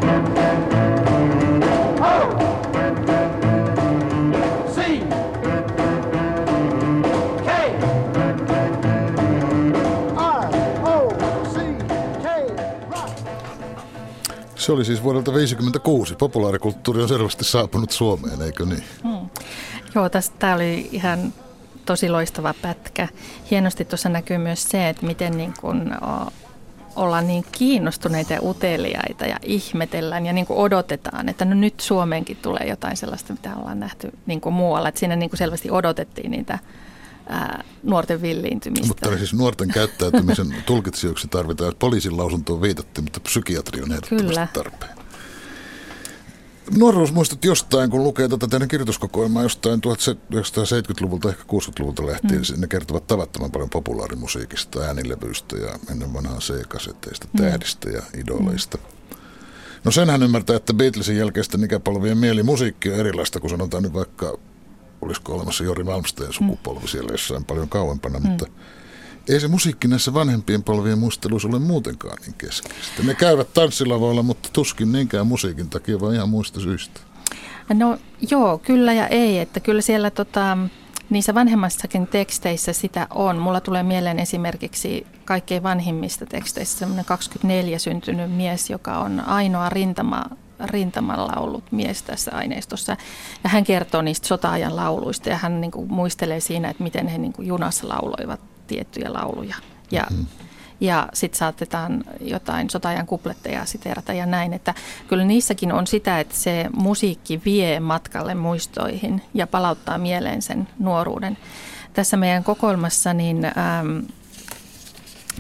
[14.66, 16.16] Se oli siis vuodelta 1956.
[16.16, 18.84] Populaarikulttuuri on selvästi saapunut Suomeen, eikö niin?
[19.04, 19.30] Hmm.
[19.96, 21.34] Joo, tämä oli ihan
[21.86, 23.08] tosi loistava pätkä.
[23.52, 26.32] Hienosti tuossa näkyy myös se, että miten niin kun, o,
[26.96, 32.38] ollaan niin kiinnostuneita ja uteliaita ja ihmetellään ja niin kuin odotetaan, että no nyt Suomeenkin
[32.38, 34.90] tulee jotain sellaista, mitä ollaan nähty niin kuin muualla.
[34.90, 36.60] Että siinä niin kuin selvästi odotettiin niitä
[37.30, 38.88] ää, nuorten villiintymistä.
[38.88, 44.48] Mutta siis nuorten käyttäytymisen tulkitsijoiksi tarvitaan, että poliisin lausuntoon viitattiin, mutta psykiatri on ehdottomasti Kyllä.
[44.54, 45.06] tarpeen.
[46.78, 52.62] Nuoruusmuistot jostain, kun lukee tätä teidän kirjoituskokoelmaa jostain 1970-luvulta, ehkä 60-luvulta lähtien, mm.
[52.62, 57.44] ne kertovat tavattoman paljon populaarimusiikista, äänilevyistä ja ennen vanhaa C-kasetteista, mm.
[57.44, 58.78] tähdistä ja idoleista.
[58.78, 59.18] Mm.
[59.84, 64.38] No senhän ymmärtää, että Beatlesin jälkeisten ikäpolvien mieli musiikki on erilaista, kun sanotaan nyt vaikka
[65.02, 68.28] olisiko olemassa Jori Malmsteen sukupolvi siellä jossain paljon kauempana, mm.
[68.28, 68.46] mutta
[69.30, 73.04] ei se musiikki näissä vanhempien polvien muisteluissa ole muutenkaan niin keskeistä.
[73.04, 77.00] Ne käyvät tanssilavoilla, mutta tuskin niinkään musiikin takia, vaan ihan muista syistä.
[77.74, 77.98] No
[78.32, 79.40] joo, kyllä ja ei.
[79.40, 80.58] Että kyllä siellä tota,
[81.10, 83.38] niissä vanhemmassakin teksteissä sitä on.
[83.38, 90.24] Mulla tulee mieleen esimerkiksi kaikkein vanhimmista teksteistä semmoinen 24 syntynyt mies, joka on ainoa rintama
[90.60, 92.98] rintamalla ollut mies tässä aineistossa.
[93.44, 97.18] Ja hän kertoo niistä sota-ajan lauluista ja hän niin kuin muistelee siinä, että miten he
[97.18, 99.56] niin kuin junassa lauloivat tiettyjä lauluja.
[99.92, 100.26] Ja, mm.
[100.80, 104.54] ja sitten saatetaan jotain sota-ajan kupletteja siteerata ja näin.
[104.54, 104.74] Että
[105.08, 111.38] kyllä niissäkin on sitä, että se musiikki vie matkalle muistoihin ja palauttaa mieleen sen nuoruuden.
[111.94, 114.00] Tässä meidän kokoelmassa niin ähm,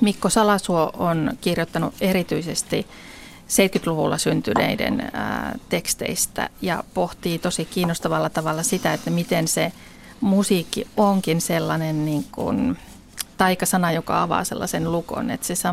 [0.02, 2.88] Mikko Salasuo on kirjoittanut erityisesti–
[3.50, 9.72] 70-luvulla syntyneiden ää, teksteistä ja pohtii tosi kiinnostavalla tavalla sitä, että miten se
[10.22, 12.78] musiikki onkin sellainen niin kuin
[13.38, 15.70] taikasana, joka avaa sellaisen lukon, että, se,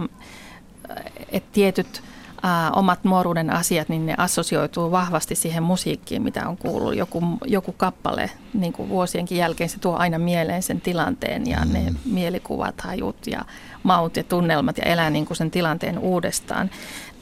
[1.33, 2.03] että tietyt
[2.43, 6.97] ää, omat nuoruuden asiat, niin ne assosioituu vahvasti siihen musiikkiin, mitä on kuullut.
[6.97, 11.73] Joku, joku kappale niin kuin vuosienkin jälkeen, se tuo aina mieleen sen tilanteen ja mm.
[11.73, 13.45] ne mielikuvat, hajut ja
[13.83, 16.71] maut ja tunnelmat ja elää niin kuin sen tilanteen uudestaan.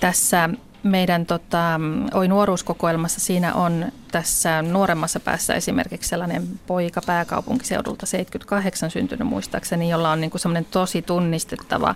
[0.01, 0.49] Tässä
[0.83, 1.81] meidän tota,
[2.15, 10.11] Oi nuoruuskokoelmassa siinä on tässä nuoremmassa päässä esimerkiksi sellainen poika pääkaupunkiseudulta 78 syntynyt muistaakseni, jolla
[10.11, 11.95] on niin kuin semmoinen tosi tunnistettava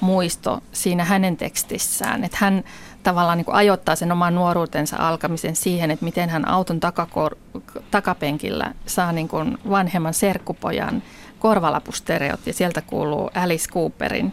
[0.00, 2.24] muisto siinä hänen tekstissään.
[2.24, 2.64] Että hän
[3.02, 8.74] tavallaan niin kuin ajoittaa sen oman nuoruutensa alkamisen siihen, että miten hän auton takakor- takapenkillä
[8.86, 11.02] saa niin kuin vanhemman serkkupojan
[11.38, 14.32] korvalapustereot ja sieltä kuuluu Alice Cooperin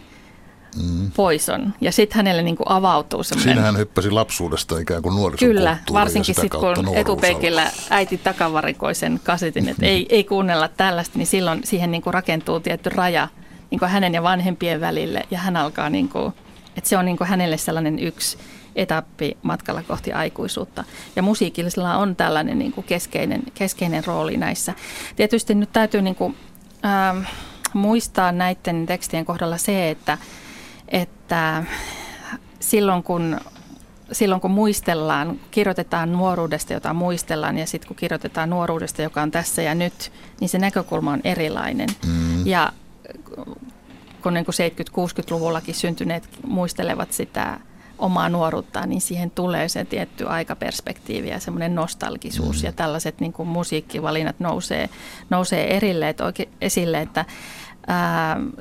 [0.76, 1.10] mm.
[1.16, 1.74] Poison.
[1.80, 3.54] Ja sitten hänelle niin kuin avautuu semmoinen...
[3.54, 9.20] Siinä hän hyppäsi lapsuudesta ikään kuin nuorisokulttuuriin Kyllä, varsinkin sitten kun etupenkillä äiti takavarikoi sen
[9.24, 13.28] kasetin, että ei, ei kuunnella tällaista, niin silloin siihen niin kuin rakentuu tietty raja
[13.70, 15.22] niin kuin hänen ja vanhempien välille.
[15.30, 16.32] Ja hän alkaa, niin kuin,
[16.76, 18.38] että se on niin kuin hänelle sellainen yksi
[18.76, 20.84] etappi matkalla kohti aikuisuutta.
[21.16, 24.74] Ja musiikillisella on tällainen niin kuin keskeinen, keskeinen rooli näissä.
[25.16, 26.36] Tietysti nyt täytyy niin kuin,
[26.84, 27.18] ähm,
[27.74, 30.18] muistaa näiden tekstien kohdalla se, että,
[30.88, 31.64] että
[32.60, 33.40] silloin kun
[34.12, 39.62] silloin kun muistellaan, kirjoitetaan nuoruudesta, jota muistellaan, ja sitten kun kirjoitetaan nuoruudesta, joka on tässä
[39.62, 41.88] ja nyt, niin se näkökulma on erilainen.
[42.06, 42.46] Mm.
[42.46, 42.72] Ja
[44.22, 47.60] kun niin 70-60-luvullakin syntyneet muistelevat sitä
[47.98, 52.62] omaa nuoruuttaan, niin siihen tulee se tietty aikaperspektiivi ja semmoinen nostalgisuus.
[52.62, 52.66] Mm.
[52.66, 54.88] Ja tällaiset niin kuin musiikkivalinnat nousee,
[55.30, 57.24] nousee erille, että oikein, esille, että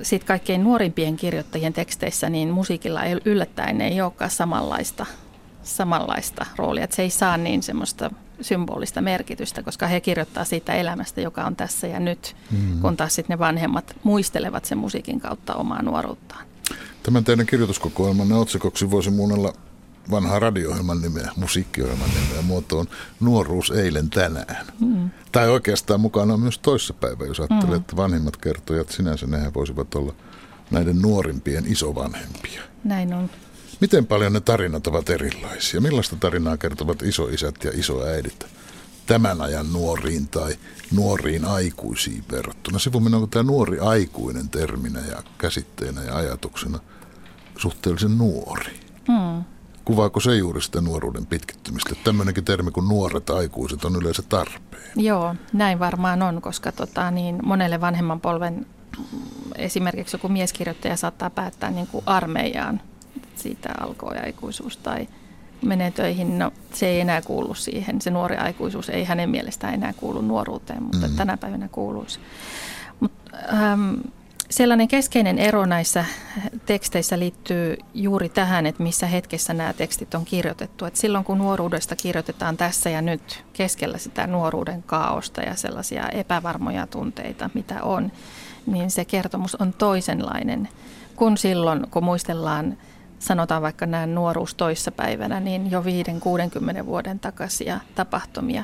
[0.01, 5.05] sitten kaikkein nuorimpien kirjoittajien teksteissä niin musiikilla ei yllättäen ei olekaan samanlaista,
[5.63, 6.83] samanlaista roolia.
[6.83, 8.11] Että se ei saa niin semmoista
[8.41, 12.81] symbolista merkitystä, koska he kirjoittaa siitä elämästä, joka on tässä ja nyt, mm.
[12.81, 16.45] kun taas sitten ne vanhemmat muistelevat sen musiikin kautta omaa nuoruuttaan.
[17.03, 19.53] Tämän teidän kirjoituskokoelmanne otsikoksi voisi muunnella
[20.11, 22.87] vanhaa radio-ohjelman nimeä, musiikkiohjelman nimeä muotoon
[23.19, 24.67] Nuoruus eilen tänään.
[24.79, 25.09] Mm.
[25.31, 27.81] Tai oikeastaan mukana on myös toissapäivä, jos ajattelee, mm.
[27.81, 30.13] että vanhimmat kertojat sinänsä nehän voisivat olla
[30.71, 32.61] näiden nuorimpien isovanhempia.
[32.83, 33.29] Näin on.
[33.81, 35.81] Miten paljon ne tarinat ovat erilaisia?
[35.81, 38.45] Millaista tarinaa kertovat isoisät ja isoäidit
[39.05, 40.55] tämän ajan nuoriin tai
[40.91, 42.79] nuoriin aikuisiin verrattuna?
[42.79, 46.79] Sivuminen onko tämä nuori aikuinen terminä ja käsitteenä ja ajatuksena
[47.57, 48.79] suhteellisen nuori?
[49.07, 49.43] Hmm.
[49.87, 51.95] Kuvaako se juuri sitä nuoruuden pitkittymistä?
[52.03, 54.91] Tämmöinenkin termi kuin nuoret aikuiset on yleensä tarpeen.
[54.95, 58.65] Joo, näin varmaan on, koska tota, niin monelle vanhemman polven
[59.55, 62.81] esimerkiksi joku mieskirjoittaja saattaa päättää niin kuin armeijaan
[63.35, 65.07] siitä alkoi aikuisuus tai
[65.61, 68.01] menee töihin, no se ei enää kuulu siihen.
[68.01, 71.15] Se nuori aikuisuus ei hänen mielestään enää kuulu nuoruuteen, mutta mm.
[71.15, 72.19] tänä päivänä kuuluisi.
[72.99, 73.11] Mut,
[73.53, 73.93] ähm,
[74.49, 76.05] sellainen keskeinen ero näissä
[76.65, 80.85] teksteissä liittyy juuri tähän, että missä hetkessä nämä tekstit on kirjoitettu.
[80.85, 86.87] Et silloin kun nuoruudesta kirjoitetaan tässä ja nyt keskellä sitä nuoruuden kaaosta ja sellaisia epävarmoja
[86.87, 88.11] tunteita, mitä on,
[88.65, 90.69] niin se kertomus on toisenlainen
[91.15, 92.77] kuin silloin, kun muistellaan
[93.19, 95.83] sanotaan vaikka nämä nuoruus toissapäivänä, niin jo
[96.81, 98.63] 5-60 vuoden takaisia tapahtumia.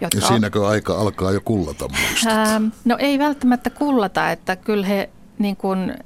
[0.00, 1.88] Jotka ja siinäkö aika alkaa jo kullata
[2.26, 5.96] Ähm, no ei välttämättä kullata, että kyllä he niin kuin, äh,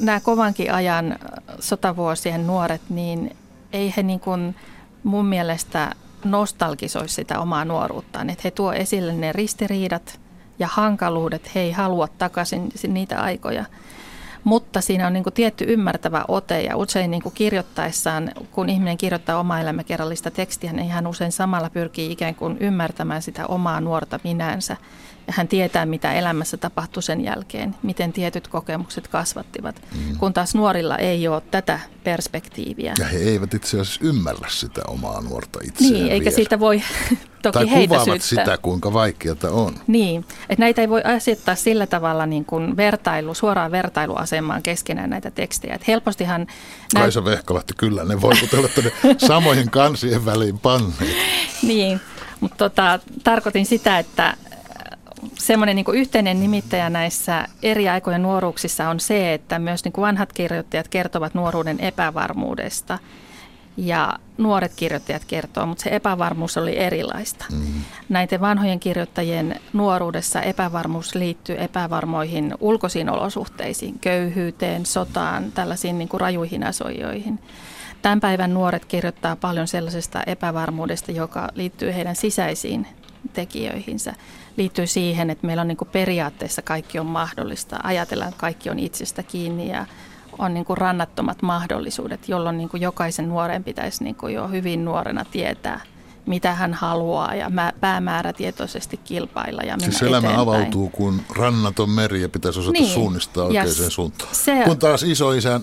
[0.00, 1.18] nämä kovankin ajan
[1.60, 3.36] sotavuosien nuoret, niin
[3.72, 4.56] ei he niin kuin
[5.02, 5.92] mun mielestä
[6.24, 8.30] nostalgisoisi sitä omaa nuoruuttaan.
[8.30, 10.20] Että he tuo esille ne ristiriidat
[10.58, 13.64] ja hankaluudet, he ei halua takaisin niitä aikoja.
[14.44, 18.98] Mutta siinä on niin kuin tietty ymmärtävä ote ja usein niin kuin kirjoittaessaan, kun ihminen
[18.98, 24.20] kirjoittaa omaa elämäkerrallista tekstiä, niin hän usein samalla pyrkii ikään kuin ymmärtämään sitä omaa nuorta
[24.24, 24.76] minänsä
[25.28, 30.16] ja hän tietää, mitä elämässä tapahtui sen jälkeen, miten tietyt kokemukset kasvattivat, mm.
[30.16, 32.94] kun taas nuorilla ei ole tätä perspektiiviä.
[32.98, 36.36] Ja he eivät itse asiassa ymmärrä sitä omaa nuorta itseään Niin, eikä vielä.
[36.36, 36.82] siitä voi
[37.42, 38.44] toki tai heitä kuvaavat syyttää.
[38.44, 39.74] sitä, kuinka vaikeaa on.
[39.86, 45.30] Niin, että näitä ei voi asettaa sillä tavalla niin kuin vertailu, suoraan vertailuasemaan keskenään näitä
[45.30, 45.74] tekstejä.
[45.74, 46.40] Että helpostihan...
[46.40, 47.04] Näin...
[47.04, 48.92] Kaisa Vehkalahti, kyllä ne voi, kun te olette ne
[49.28, 51.16] samojen kansien väliin panneet.
[51.62, 52.00] niin,
[52.40, 54.36] mutta tota, tarkoitin sitä, että
[55.34, 60.32] semmoinen niin yhteinen nimittäjä näissä eri aikojen nuoruuksissa on se, että myös niin kuin vanhat
[60.32, 62.98] kirjoittajat kertovat nuoruuden epävarmuudesta
[63.76, 67.44] ja nuoret kirjoittajat kertoo, mutta se epävarmuus oli erilaista.
[67.52, 67.82] Mm.
[68.08, 76.64] Näiden vanhojen kirjoittajien nuoruudessa epävarmuus liittyy epävarmoihin ulkoisiin olosuhteisiin, köyhyyteen, sotaan, tällaisiin niin kuin rajuihin
[76.66, 77.38] asioihin.
[78.02, 82.86] Tämän päivän nuoret kirjoittaa paljon sellaisesta epävarmuudesta, joka liittyy heidän sisäisiin
[83.32, 84.14] tekijöihinsä
[84.58, 87.76] liittyy siihen, että meillä on niin periaatteessa kaikki on mahdollista.
[87.82, 89.86] Ajatellaan, että kaikki on itsestä kiinni ja
[90.38, 94.84] on niin kuin rannattomat mahdollisuudet, jolloin niin kuin jokaisen nuoren pitäisi niin kuin jo hyvin
[94.84, 95.80] nuorena tietää,
[96.26, 100.40] mitä hän haluaa ja päämäärätietoisesti kilpailla ja mennä Siis elämä eteenpäin.
[100.40, 102.94] avautuu kuin rannaton meri ja pitäisi osata niin.
[102.94, 104.34] suunnistaa oikeaan suuntaan.
[104.34, 104.62] Se...
[104.64, 105.62] Kun taas isoisän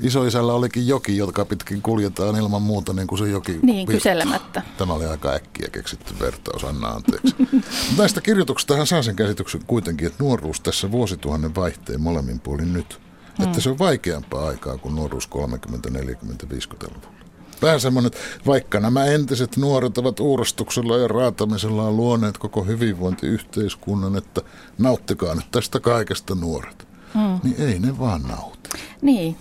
[0.00, 3.94] isoisällä olikin joki, joka pitkin kuljetaan ilman muuta niin kuin se joki Niin, virtaa.
[3.94, 4.62] kyselemättä.
[4.78, 7.34] Tämä oli aika äkkiä keksitty vertaus, anna anteeksi.
[7.98, 13.00] Näistä kirjoituksista hän saa sen käsityksen kuitenkin, että nuoruus tässä vuosituhannen vaihteen molemmin puolin nyt.
[13.38, 13.44] Mm.
[13.44, 17.18] Että se on vaikeampaa aikaa kuin nuoruus 30, 40, 50-luvulla.
[17.62, 24.40] Vähän semmoinen, että vaikka nämä entiset nuoret ovat uurastuksella ja raatamisellaan luoneet koko hyvinvointiyhteiskunnan, että
[24.78, 27.40] nauttikaa nyt tästä kaikesta nuoret, Mm.
[27.42, 28.70] niin ei ne vaan nauti.
[29.02, 29.36] Niin.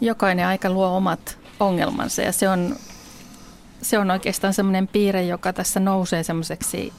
[0.00, 2.76] Jokainen aika luo omat ongelmansa ja se on,
[3.82, 6.92] se on oikeastaan semmoinen piirre, joka tässä nousee semmoiseksi,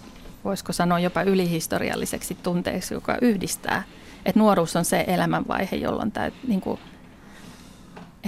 [0.43, 3.84] voisiko sanoa jopa ylihistorialliseksi tunteeksi, joka yhdistää.
[4.25, 6.79] Että nuoruus on se elämänvaihe, jolloin tämä niin kuin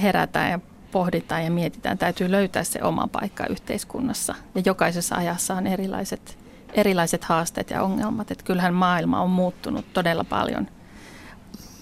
[0.01, 0.59] herätään ja
[0.91, 1.97] pohditaan ja mietitään.
[1.97, 6.37] Täytyy löytää se oma paikka yhteiskunnassa ja jokaisessa ajassa on erilaiset,
[6.73, 8.31] erilaiset haasteet ja ongelmat.
[8.31, 10.67] Että kyllähän maailma on muuttunut todella paljon,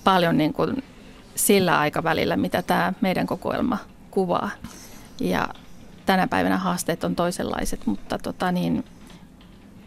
[0.03, 0.83] paljon niin kuin
[1.35, 3.77] sillä aikavälillä, mitä tämä meidän kokoelma
[4.11, 4.49] kuvaa.
[5.19, 5.49] Ja
[6.05, 8.85] tänä päivänä haasteet on toisenlaiset, mutta tota niin,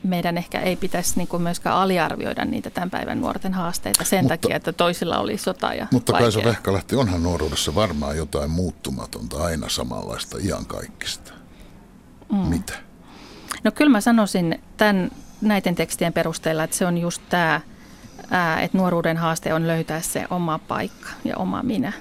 [0.03, 4.37] meidän ehkä ei pitäisi niin kuin myöskään aliarvioida niitä tämän päivän nuorten haasteita sen Mutta-
[4.37, 6.25] takia, että toisilla oli sota ja Mutta vaikea.
[6.25, 11.33] Kaisa Vehkalahti, onhan nuoruudessa varmaan jotain muuttumatonta, aina samanlaista iankaikkista.
[12.33, 12.39] Mm.
[12.39, 12.73] Mitä?
[13.65, 17.61] No kyllä mä sanoisin tämän, näiden tekstien perusteella, että se on just tämä,
[18.31, 21.93] ää, että nuoruuden haaste on löytää se oma paikka ja oma minä.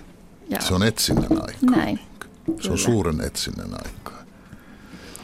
[0.50, 1.76] Ja Se on etsinnän aika.
[1.76, 2.00] näin.
[2.46, 2.78] Se on Kyllä.
[2.78, 4.18] suuren etsinnän aikaa.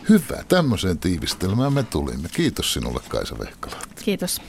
[0.10, 2.30] Hyvä, tämmöiseen tiivistelmään me tulimme.
[2.34, 4.04] Kiitos sinulle Kaisa Vehkalahti.
[4.06, 4.42] Kiitos.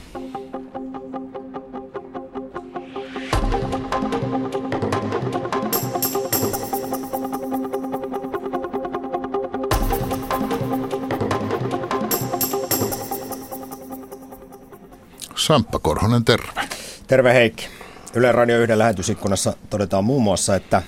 [15.45, 16.61] Samppa Korhonen, terve.
[17.07, 17.67] Terve Heikki.
[18.13, 20.81] Yle Radio 1 lähetysikkunassa todetaan muun muassa, että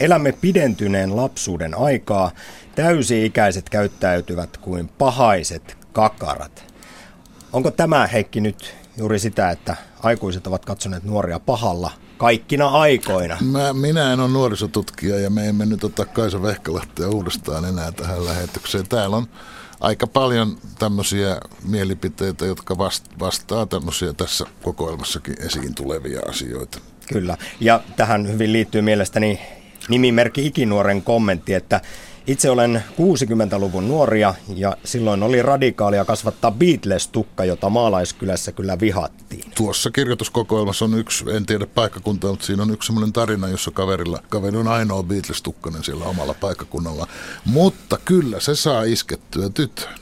[0.00, 2.30] elämme pidentyneen lapsuuden aikaa.
[2.74, 6.74] Täysi-ikäiset käyttäytyvät kuin pahaiset kakarat.
[7.52, 13.36] Onko tämä Heikki nyt juuri sitä, että aikuiset ovat katsoneet nuoria pahalla kaikkina aikoina?
[13.40, 18.24] Mä, minä en ole nuorisotutkija ja me emme nyt ota Kaisa Vehkalahtia uudestaan enää tähän
[18.24, 18.88] lähetykseen.
[18.88, 19.26] Täällä on
[19.84, 26.78] aika paljon tämmöisiä mielipiteitä, jotka vast, vastaa tämmöisiä tässä kokoelmassakin esiin tulevia asioita.
[27.08, 27.36] Kyllä.
[27.60, 29.40] Ja tähän hyvin liittyy mielestäni
[29.88, 31.80] nimimerkki Ikinuoren kommentti, että
[32.26, 39.50] itse olen 60-luvun nuoria ja silloin oli radikaalia kasvattaa Beatles-tukka, jota maalaiskylässä kyllä vihattiin.
[39.54, 44.22] Tuossa kirjoituskokoelmassa on yksi, en tiedä paikkakuntaa, mutta siinä on yksi semmoinen tarina, jossa kaverilla,
[44.28, 47.06] kaveri on ainoa Beatles-tukkanen siellä omalla paikkakunnalla.
[47.44, 49.94] Mutta kyllä se saa iskettyä tytön.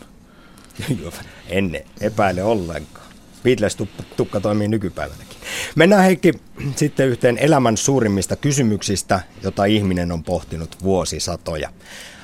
[1.48, 3.06] En epäile ollenkaan.
[3.42, 5.36] Beatles-tukka toimii nykypäivänäkin.
[5.74, 6.32] Mennään Heikki
[6.76, 11.70] sitten yhteen elämän suurimmista kysymyksistä, jota ihminen on pohtinut vuosisatoja.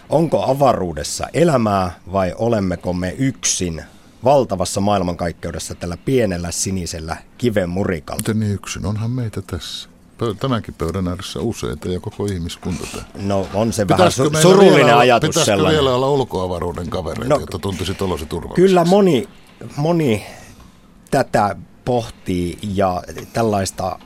[0.08, 3.82] Onko avaruudessa elämää vai olemmeko me yksin
[4.24, 8.18] valtavassa maailmankaikkeudessa tällä pienellä sinisellä kiven murikalla?
[8.20, 8.86] Miten niin yksin?
[8.86, 9.88] Onhan meitä tässä.
[10.40, 13.08] Tämänkin pöydän ääressä useita ja koko ihmiskunta täällä.
[13.22, 15.80] No on se Pitäisikö vähän su- surullinen vielä ajatus Pitäisikö sellainen.
[15.84, 18.62] vielä olla ulkoavaruuden kavereita, No, jotta tuntisit olosi turvalliseksi?
[18.62, 19.28] Kyllä moni,
[19.76, 20.26] moni
[21.10, 23.98] tätä pohtii ja tällaista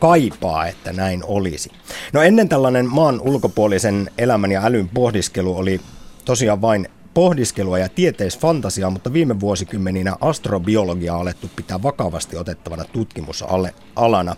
[0.00, 1.70] kaipaa, että näin olisi.
[2.12, 5.80] No ennen tällainen maan ulkopuolisen elämän ja älyn pohdiskelu oli
[6.24, 14.36] tosiaan vain pohdiskelua ja tieteisfantasiaa, mutta viime vuosikymmeninä astrobiologiaa on alettu pitää vakavasti otettavana tutkimusalana.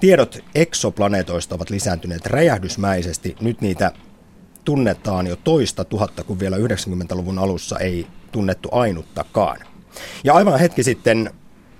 [0.00, 3.36] Tiedot eksoplaneetoista ovat lisääntyneet räjähdysmäisesti.
[3.40, 3.92] Nyt niitä
[4.64, 9.58] tunnetaan jo toista tuhatta, kun vielä 90-luvun alussa ei tunnettu ainuttakaan.
[10.24, 11.30] Ja aivan hetki sitten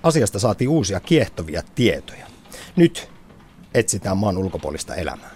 [0.03, 2.27] asiasta saatiin uusia kiehtovia tietoja.
[2.75, 3.09] Nyt
[3.73, 5.29] etsitään maan ulkopuolista elämää.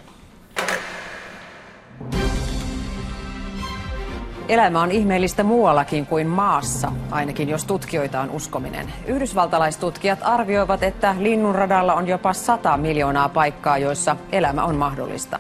[4.49, 8.93] Elämä on ihmeellistä muuallakin kuin maassa, ainakin jos tutkijoita on uskominen.
[9.07, 15.39] Yhdysvaltalaistutkijat arvioivat, että linnunradalla on jopa 100 miljoonaa paikkaa, joissa elämä on mahdollista.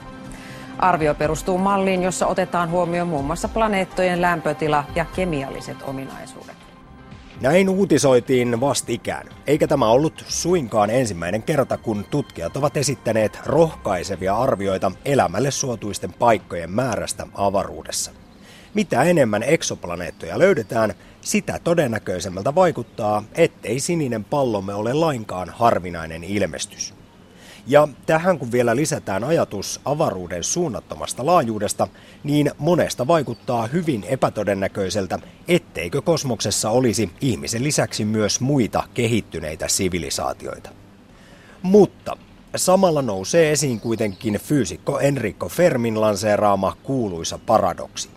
[0.79, 6.52] Arvio perustuu malliin, jossa otetaan huomioon muun muassa planeettojen lämpötila ja kemialliset ominaisuudet.
[7.43, 9.29] Näin uutisoitiin vastikään.
[9.47, 16.71] Eikä tämä ollut suinkaan ensimmäinen kerta, kun tutkijat ovat esittäneet rohkaisevia arvioita elämälle suotuisten paikkojen
[16.71, 18.11] määrästä avaruudessa.
[18.73, 26.93] Mitä enemmän eksoplaneettoja löydetään, sitä todennäköisemmältä vaikuttaa, ettei sininen pallomme ole lainkaan harvinainen ilmestys.
[27.67, 31.87] Ja tähän kun vielä lisätään ajatus avaruuden suunnattomasta laajuudesta,
[32.23, 40.69] niin monesta vaikuttaa hyvin epätodennäköiseltä, etteikö kosmoksessa olisi ihmisen lisäksi myös muita kehittyneitä sivilisaatioita.
[41.61, 42.17] Mutta
[42.55, 48.09] samalla nousee esiin kuitenkin fyysikko Enrico Fermin lanseeraama kuuluisa paradoksi.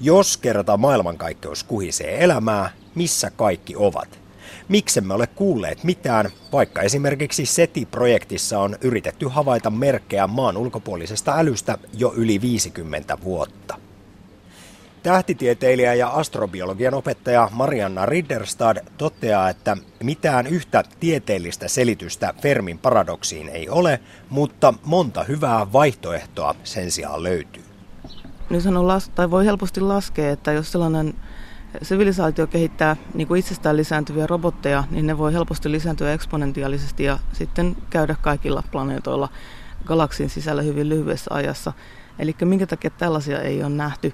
[0.00, 4.25] Jos kerta maailmankaikkeus kuhisee elämää, missä kaikki ovat?
[4.68, 12.12] Miksemme ole kuulleet mitään, vaikka esimerkiksi SETI-projektissa on yritetty havaita merkkejä maan ulkopuolisesta älystä jo
[12.16, 13.86] yli 50 vuotta.
[15.02, 23.68] Tähtitieteilijä ja astrobiologian opettaja Marianna Ridderstad toteaa, että mitään yhtä tieteellistä selitystä Fermin paradoksiin ei
[23.68, 27.62] ole, mutta monta hyvää vaihtoehtoa sen sijaan löytyy.
[28.50, 31.14] Niin on las- tai voi helposti laskea, että jos sellainen
[31.82, 37.76] sivilisaatio kehittää niin kuin itsestään lisääntyviä robotteja, niin ne voi helposti lisääntyä eksponentiaalisesti ja sitten
[37.90, 39.28] käydä kaikilla planeetoilla
[39.84, 41.72] galaksin sisällä hyvin lyhyessä ajassa.
[42.18, 44.12] Eli minkä takia tällaisia ei ole nähty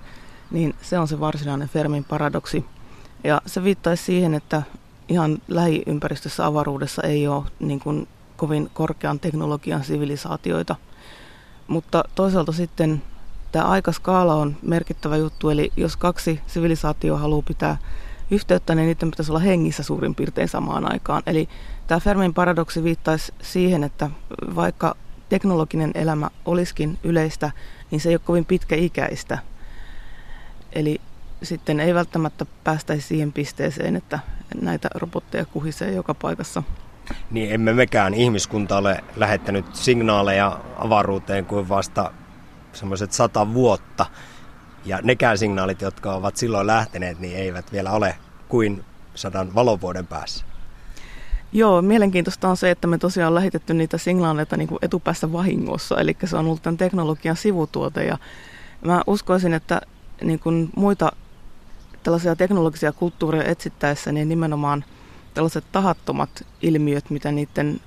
[0.53, 2.65] niin se on se varsinainen Fermin paradoksi.
[3.25, 4.63] Ja se viittaisi siihen, että
[5.09, 10.77] ihan lähiympäristössä avaruudessa ei ole niin kuin kovin korkean teknologian sivilisaatioita.
[11.67, 13.03] Mutta toisaalta sitten
[13.53, 17.77] tämä aikaskaala on merkittävä juttu, eli jos kaksi sivilisaatioa haluaa pitää
[18.31, 21.23] yhteyttä, niin niiden pitäisi olla hengissä suurin piirtein samaan aikaan.
[21.27, 21.49] Eli
[21.87, 24.11] tämä Fermin paradoksi viittaisi siihen, että
[24.55, 24.95] vaikka
[25.29, 27.51] teknologinen elämä olisikin yleistä,
[27.91, 29.39] niin se ei ole kovin pitkäikäistä.
[30.73, 31.01] Eli
[31.43, 34.19] sitten ei välttämättä päästäisi siihen pisteeseen, että
[34.61, 36.63] näitä robotteja kuhisee joka paikassa.
[37.31, 42.13] Niin emme mekään ihmiskunta ole lähettänyt signaaleja avaruuteen kuin vasta
[42.73, 44.07] semmoiset sata vuotta.
[44.85, 48.16] Ja nekään signaalit, jotka ovat silloin lähteneet, niin eivät vielä ole
[48.49, 50.45] kuin sadan valovuoden päässä.
[51.53, 56.16] Joo, mielenkiintoista on se, että me tosiaan on lähetetty niitä signaaleita niin etupäässä vahingossa, eli
[56.25, 58.05] se on ollut tämän teknologian sivutuote.
[58.05, 58.18] Ja
[58.85, 59.81] mä uskoisin, että
[60.23, 61.12] niin kuin muita
[62.03, 64.85] tällaisia teknologisia kulttuureja etsittäessä, niin nimenomaan
[65.35, 67.81] tällaiset tahattomat ilmiöt, mitä niiden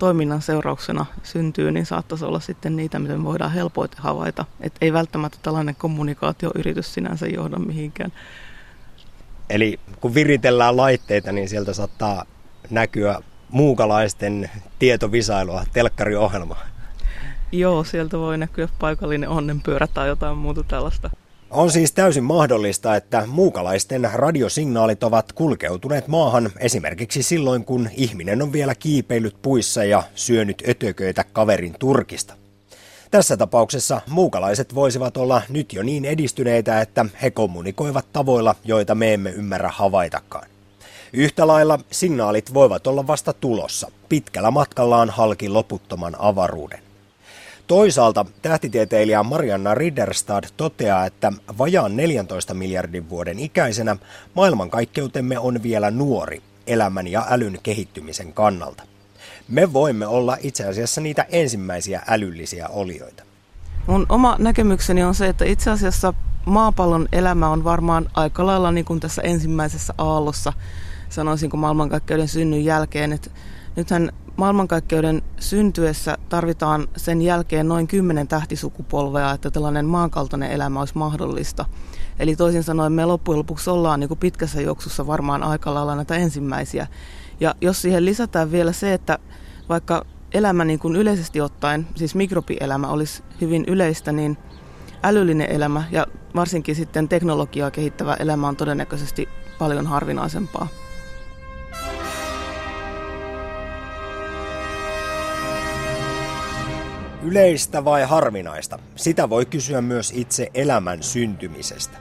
[0.00, 4.44] toiminnan seurauksena syntyy, niin saattaisi olla sitten niitä, mitä me voidaan helpoiten havaita.
[4.60, 8.12] Et ei välttämättä tällainen kommunikaatioyritys sinänsä johda mihinkään.
[9.50, 12.24] Eli kun viritellään laitteita, niin sieltä saattaa
[12.70, 16.56] näkyä muukalaisten tietovisailua, telkkariohjelma.
[17.52, 21.10] Joo, sieltä voi näkyä paikallinen onnenpyörä tai jotain muuta tällaista.
[21.50, 28.52] On siis täysin mahdollista, että muukalaisten radiosignaalit ovat kulkeutuneet maahan esimerkiksi silloin, kun ihminen on
[28.52, 32.34] vielä kiipeillyt puissa ja syönyt ötököitä kaverin turkista.
[33.10, 39.14] Tässä tapauksessa muukalaiset voisivat olla nyt jo niin edistyneitä, että he kommunikoivat tavoilla, joita me
[39.14, 40.48] emme ymmärrä havaitakaan.
[41.12, 46.89] Yhtä lailla signaalit voivat olla vasta tulossa, pitkällä matkallaan halki loputtoman avaruuden.
[47.70, 53.96] Toisaalta tähtitieteilijä Marianna Ridderstad toteaa, että vajaan 14 miljardin vuoden ikäisenä
[54.34, 58.82] maailmankaikkeutemme on vielä nuori elämän ja älyn kehittymisen kannalta.
[59.48, 63.22] Me voimme olla itse asiassa niitä ensimmäisiä älyllisiä olioita.
[63.86, 66.14] Mun oma näkemykseni on se, että itse asiassa
[66.46, 70.52] maapallon elämä on varmaan aika lailla niin kuin tässä ensimmäisessä aallossa,
[71.08, 73.30] sanoisinko maailmankaikkeuden synnyn jälkeen, että
[73.76, 81.64] nythän maailmankaikkeuden syntyessä tarvitaan sen jälkeen noin kymmenen tähtisukupolvea, että tällainen maankaltainen elämä olisi mahdollista.
[82.18, 86.14] Eli toisin sanoen me loppujen lopuksi ollaan niin kuin pitkässä juoksussa varmaan aika lailla näitä
[86.14, 86.86] ensimmäisiä.
[87.40, 89.18] Ja jos siihen lisätään vielä se, että
[89.68, 94.38] vaikka elämä niin kuin yleisesti ottaen, siis mikrobielämä olisi hyvin yleistä, niin
[95.02, 99.28] älyllinen elämä ja varsinkin sitten teknologiaa kehittävä elämä on todennäköisesti
[99.58, 100.68] paljon harvinaisempaa.
[107.22, 108.78] Yleistä vai harvinaista?
[108.96, 111.98] Sitä voi kysyä myös itse elämän syntymisestä.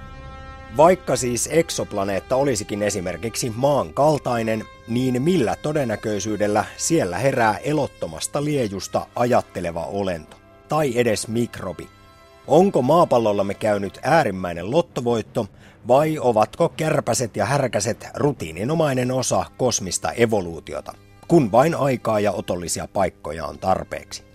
[0.77, 9.85] Vaikka siis eksoplaneetta olisikin esimerkiksi maan kaltainen, niin millä todennäköisyydellä siellä herää elottomasta liejusta ajatteleva
[9.85, 10.37] olento,
[10.69, 11.87] tai edes mikrobi?
[12.47, 15.47] Onko maapallollamme käynyt äärimmäinen lottovoitto,
[15.87, 20.93] vai ovatko kärpäset ja härkäset rutiininomainen osa kosmista evoluutiota,
[21.27, 24.28] kun vain aikaa ja otollisia paikkoja on tarpeeksi?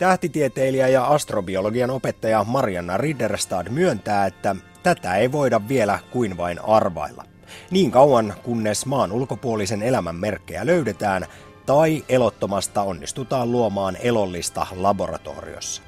[0.00, 7.24] Tähtitieteilijä ja astrobiologian opettaja Marianna Ridderstad myöntää, että tätä ei voida vielä kuin vain arvailla.
[7.70, 11.26] Niin kauan kunnes maan ulkopuolisen elämän merkkejä löydetään
[11.66, 15.82] tai elottomasta onnistutaan luomaan elollista laboratoriossa.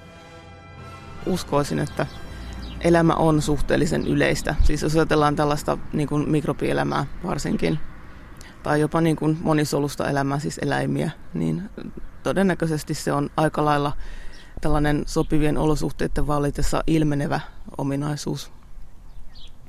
[1.27, 2.07] Uskoisin, että
[2.81, 4.55] elämä on suhteellisen yleistä.
[4.63, 7.79] Siis jos ajatellaan tällaista niin kuin mikrobielämää varsinkin,
[8.63, 11.71] tai jopa niin kuin monisolusta elämää, siis eläimiä, niin
[12.23, 13.93] todennäköisesti se on aika lailla
[14.61, 17.41] tällainen sopivien olosuhteiden vallitessa ilmenevä
[17.79, 18.53] ominaisuus.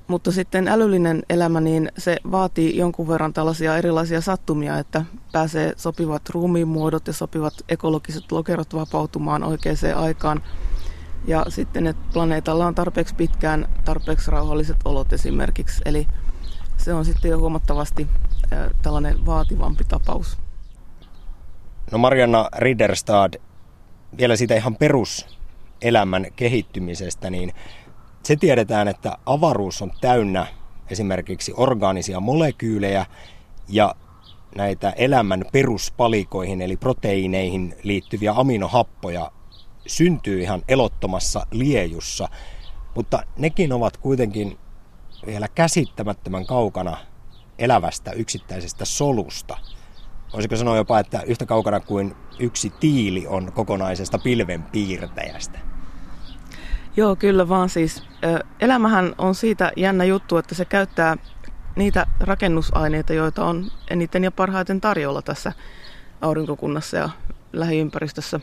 [0.08, 6.30] Mutta sitten älyllinen elämä, niin se vaatii jonkun verran tällaisia erilaisia sattumia, että pääsee sopivat
[6.30, 10.44] ruumiinmuodot ja sopivat ekologiset lokerot vapautumaan oikeaan aikaan.
[11.28, 15.82] Ja sitten, että planeetalla on tarpeeksi pitkään tarpeeksi rauhalliset olot esimerkiksi.
[15.86, 16.08] Eli
[16.78, 18.08] se on sitten jo huomattavasti
[18.82, 20.38] tällainen vaativampi tapaus.
[21.91, 23.34] No Marianna Ridderstad,
[24.18, 27.54] vielä siitä ihan peruselämän kehittymisestä, niin
[28.24, 30.47] se tiedetään, että avaruus on täynnä
[30.89, 33.06] esimerkiksi orgaanisia molekyylejä
[33.68, 33.95] ja
[34.56, 39.32] näitä elämän peruspalikoihin eli proteiineihin liittyviä aminohappoja
[39.88, 42.30] syntyy ihan elottomassa liejussa,
[42.95, 44.58] mutta nekin ovat kuitenkin
[45.26, 46.97] vielä käsittämättömän kaukana
[47.60, 49.58] elävästä yksittäisestä solusta.
[50.34, 55.60] Voisiko sanoa jopa, että yhtä kaukana kuin yksi tiili on kokonaisesta pilvenpiirtäjästä?
[56.97, 58.04] Joo, kyllä vaan siis.
[58.60, 61.18] Elämähän on siitä jännä juttu, että se käyttää
[61.76, 65.54] niitä rakennusaineita, joita on eniten ja parhaiten tarjolla tässä
[66.22, 67.10] aurinkokunnassa ja
[67.54, 68.39] lähiympäristössä.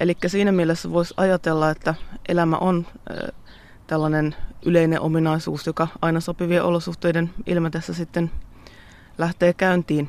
[0.00, 1.94] Eli siinä mielessä voisi ajatella, että
[2.28, 2.86] elämä on
[3.86, 4.34] tällainen
[4.66, 8.30] yleinen ominaisuus, joka aina sopivien olosuhteiden ilmetessä sitten
[9.18, 10.08] lähtee käyntiin.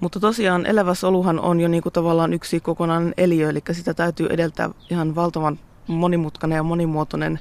[0.00, 4.26] Mutta tosiaan elävä soluhan on jo niin kuin tavallaan yksi kokonainen eliö, eli sitä täytyy
[4.26, 7.40] edeltää ihan valtavan monimutkainen ja monimuotoinen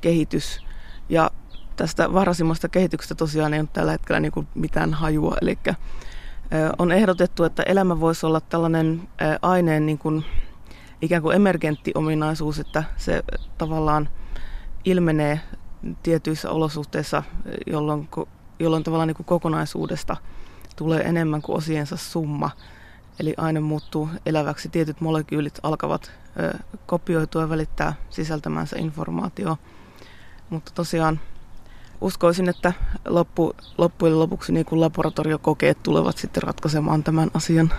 [0.00, 0.64] kehitys.
[1.08, 1.30] Ja
[1.76, 5.36] tästä varhaisimmasta kehityksestä tosiaan ei ole tällä hetkellä niin kuin mitään hajua.
[5.42, 5.58] Eli
[6.78, 9.08] on ehdotettu, että elämä voisi olla tällainen
[9.42, 10.24] aineen niin kuin,
[11.02, 13.22] ikään kuin emergentti ominaisuus, että se
[13.58, 14.08] tavallaan
[14.90, 15.40] ilmenee
[16.02, 17.22] tietyissä olosuhteissa,
[17.66, 18.08] jolloin,
[18.58, 20.16] jolloin tavallaan niin kuin kokonaisuudesta
[20.76, 22.50] tulee enemmän kuin osiensa summa.
[23.20, 29.56] Eli aine muuttuu eläväksi, tietyt molekyylit alkavat ö, kopioitua ja välittää sisältämänsä informaatio.
[30.50, 31.20] Mutta tosiaan
[32.00, 32.72] uskoisin, että
[33.08, 37.72] loppu, loppujen lopuksi niin kuin laboratoriokokeet tulevat sitten ratkaisemaan tämän asian.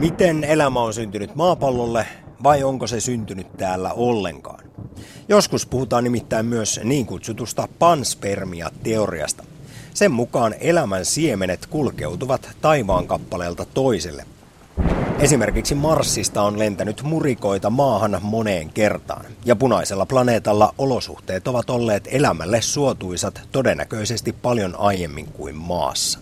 [0.00, 2.06] Miten elämä on syntynyt maapallolle
[2.42, 4.64] vai onko se syntynyt täällä ollenkaan?
[5.28, 9.44] Joskus puhutaan nimittäin myös niin kutsutusta panspermia-teoriasta.
[9.94, 14.24] Sen mukaan elämän siemenet kulkeutuvat taivaan kappaleelta toiselle.
[15.18, 22.62] Esimerkiksi Marsista on lentänyt murikoita maahan moneen kertaan, ja punaisella planeetalla olosuhteet ovat olleet elämälle
[22.62, 26.18] suotuisat todennäköisesti paljon aiemmin kuin maassa.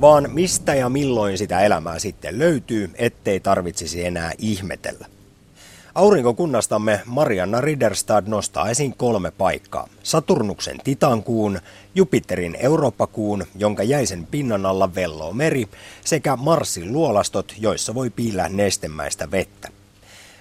[0.00, 5.06] Vaan mistä ja milloin sitä elämää sitten löytyy, ettei tarvitsisi enää ihmetellä.
[5.94, 9.88] Aurinkokunnastamme Marianna Ridderstad nostaa esiin kolme paikkaa.
[10.02, 11.60] Saturnuksen Titankuun,
[11.94, 15.68] Jupiterin Eurooppakuun, jonka jäisen pinnan alla velloo meri,
[16.04, 19.68] sekä Marsin luolastot, joissa voi piillä nestemäistä vettä.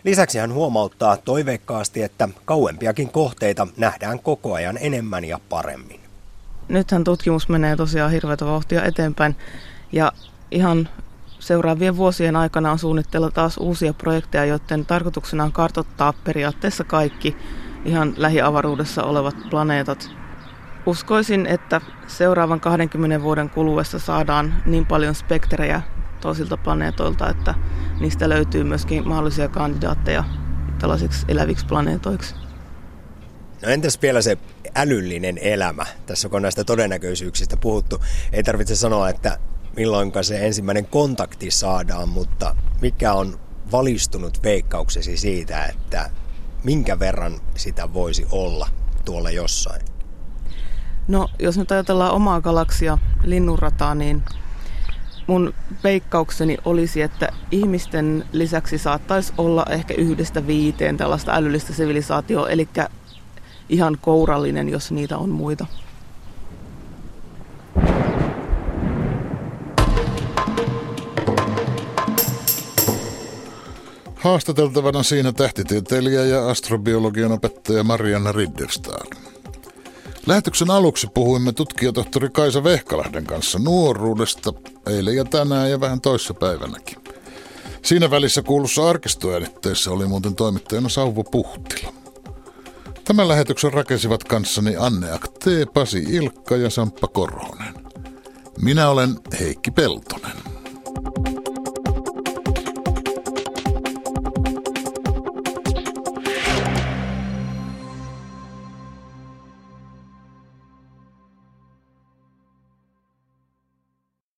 [0.04, 6.07] Lisäksi hän huomauttaa toiveikkaasti, että kauempiakin kohteita nähdään koko ajan enemmän ja paremmin.
[6.70, 9.36] Nythän tutkimus menee tosiaan hirveätä vauhtia eteenpäin
[9.92, 10.12] ja
[10.52, 10.90] ihan
[11.40, 17.38] Seuraavien vuosien aikana on suunnitteilla taas uusia projekteja, joiden tarkoituksena on kartoittaa periaatteessa kaikki
[17.86, 20.10] ihan lähiavaruudessa olevat planeetat.
[20.86, 25.82] Uskoisin, että seuraavan 20 vuoden kuluessa saadaan niin paljon spektrejä
[26.22, 27.56] toisilta planeetoilta, että
[28.00, 30.24] niistä löytyy myöskin mahdollisia kandidaatteja
[30.80, 32.36] tällaisiksi eläviksi planeetoiksi.
[33.62, 34.38] No entäs vielä se
[34.76, 35.86] älyllinen elämä?
[36.06, 38.02] Tässä on näistä todennäköisyyksistä puhuttu,
[38.34, 39.38] ei tarvitse sanoa, että
[39.76, 43.40] milloin se ensimmäinen kontakti saadaan, mutta mikä on
[43.72, 46.10] valistunut veikkauksesi siitä, että
[46.64, 48.70] minkä verran sitä voisi olla
[49.06, 49.82] tuolla jossain?
[51.08, 54.24] No, jos nyt ajatellaan omaa galaksia, linnunrataa, niin
[55.28, 55.54] mun
[55.84, 62.70] veikkaukseni olisi, että ihmisten lisäksi saattaisi olla ehkä yhdestä viiteen tällaista älyllistä sivilisaatioa, eli
[63.70, 65.66] ihan kourallinen, jos niitä on muita.
[74.16, 79.08] Haastateltavana siinä tähtitieteilijä ja astrobiologian opettaja Marianna Ridderstad.
[80.28, 84.54] Lähetyksen aluksi puhuimme tutkijatohtori Kaisa Vehkalahden kanssa nuoruudesta
[84.86, 86.98] eilen ja tänään ja vähän toissa päivänäkin.
[87.82, 91.97] Siinä välissä kuulussa arkistoäänitteessä oli muuten toimittajana Sauvo Puhtila.
[93.08, 97.74] Tämän lähetyksen rakensivat kanssani Anne Akte, Pasi Ilkka ja Samppa Korhonen.
[98.62, 100.57] Minä olen Heikki Peltonen.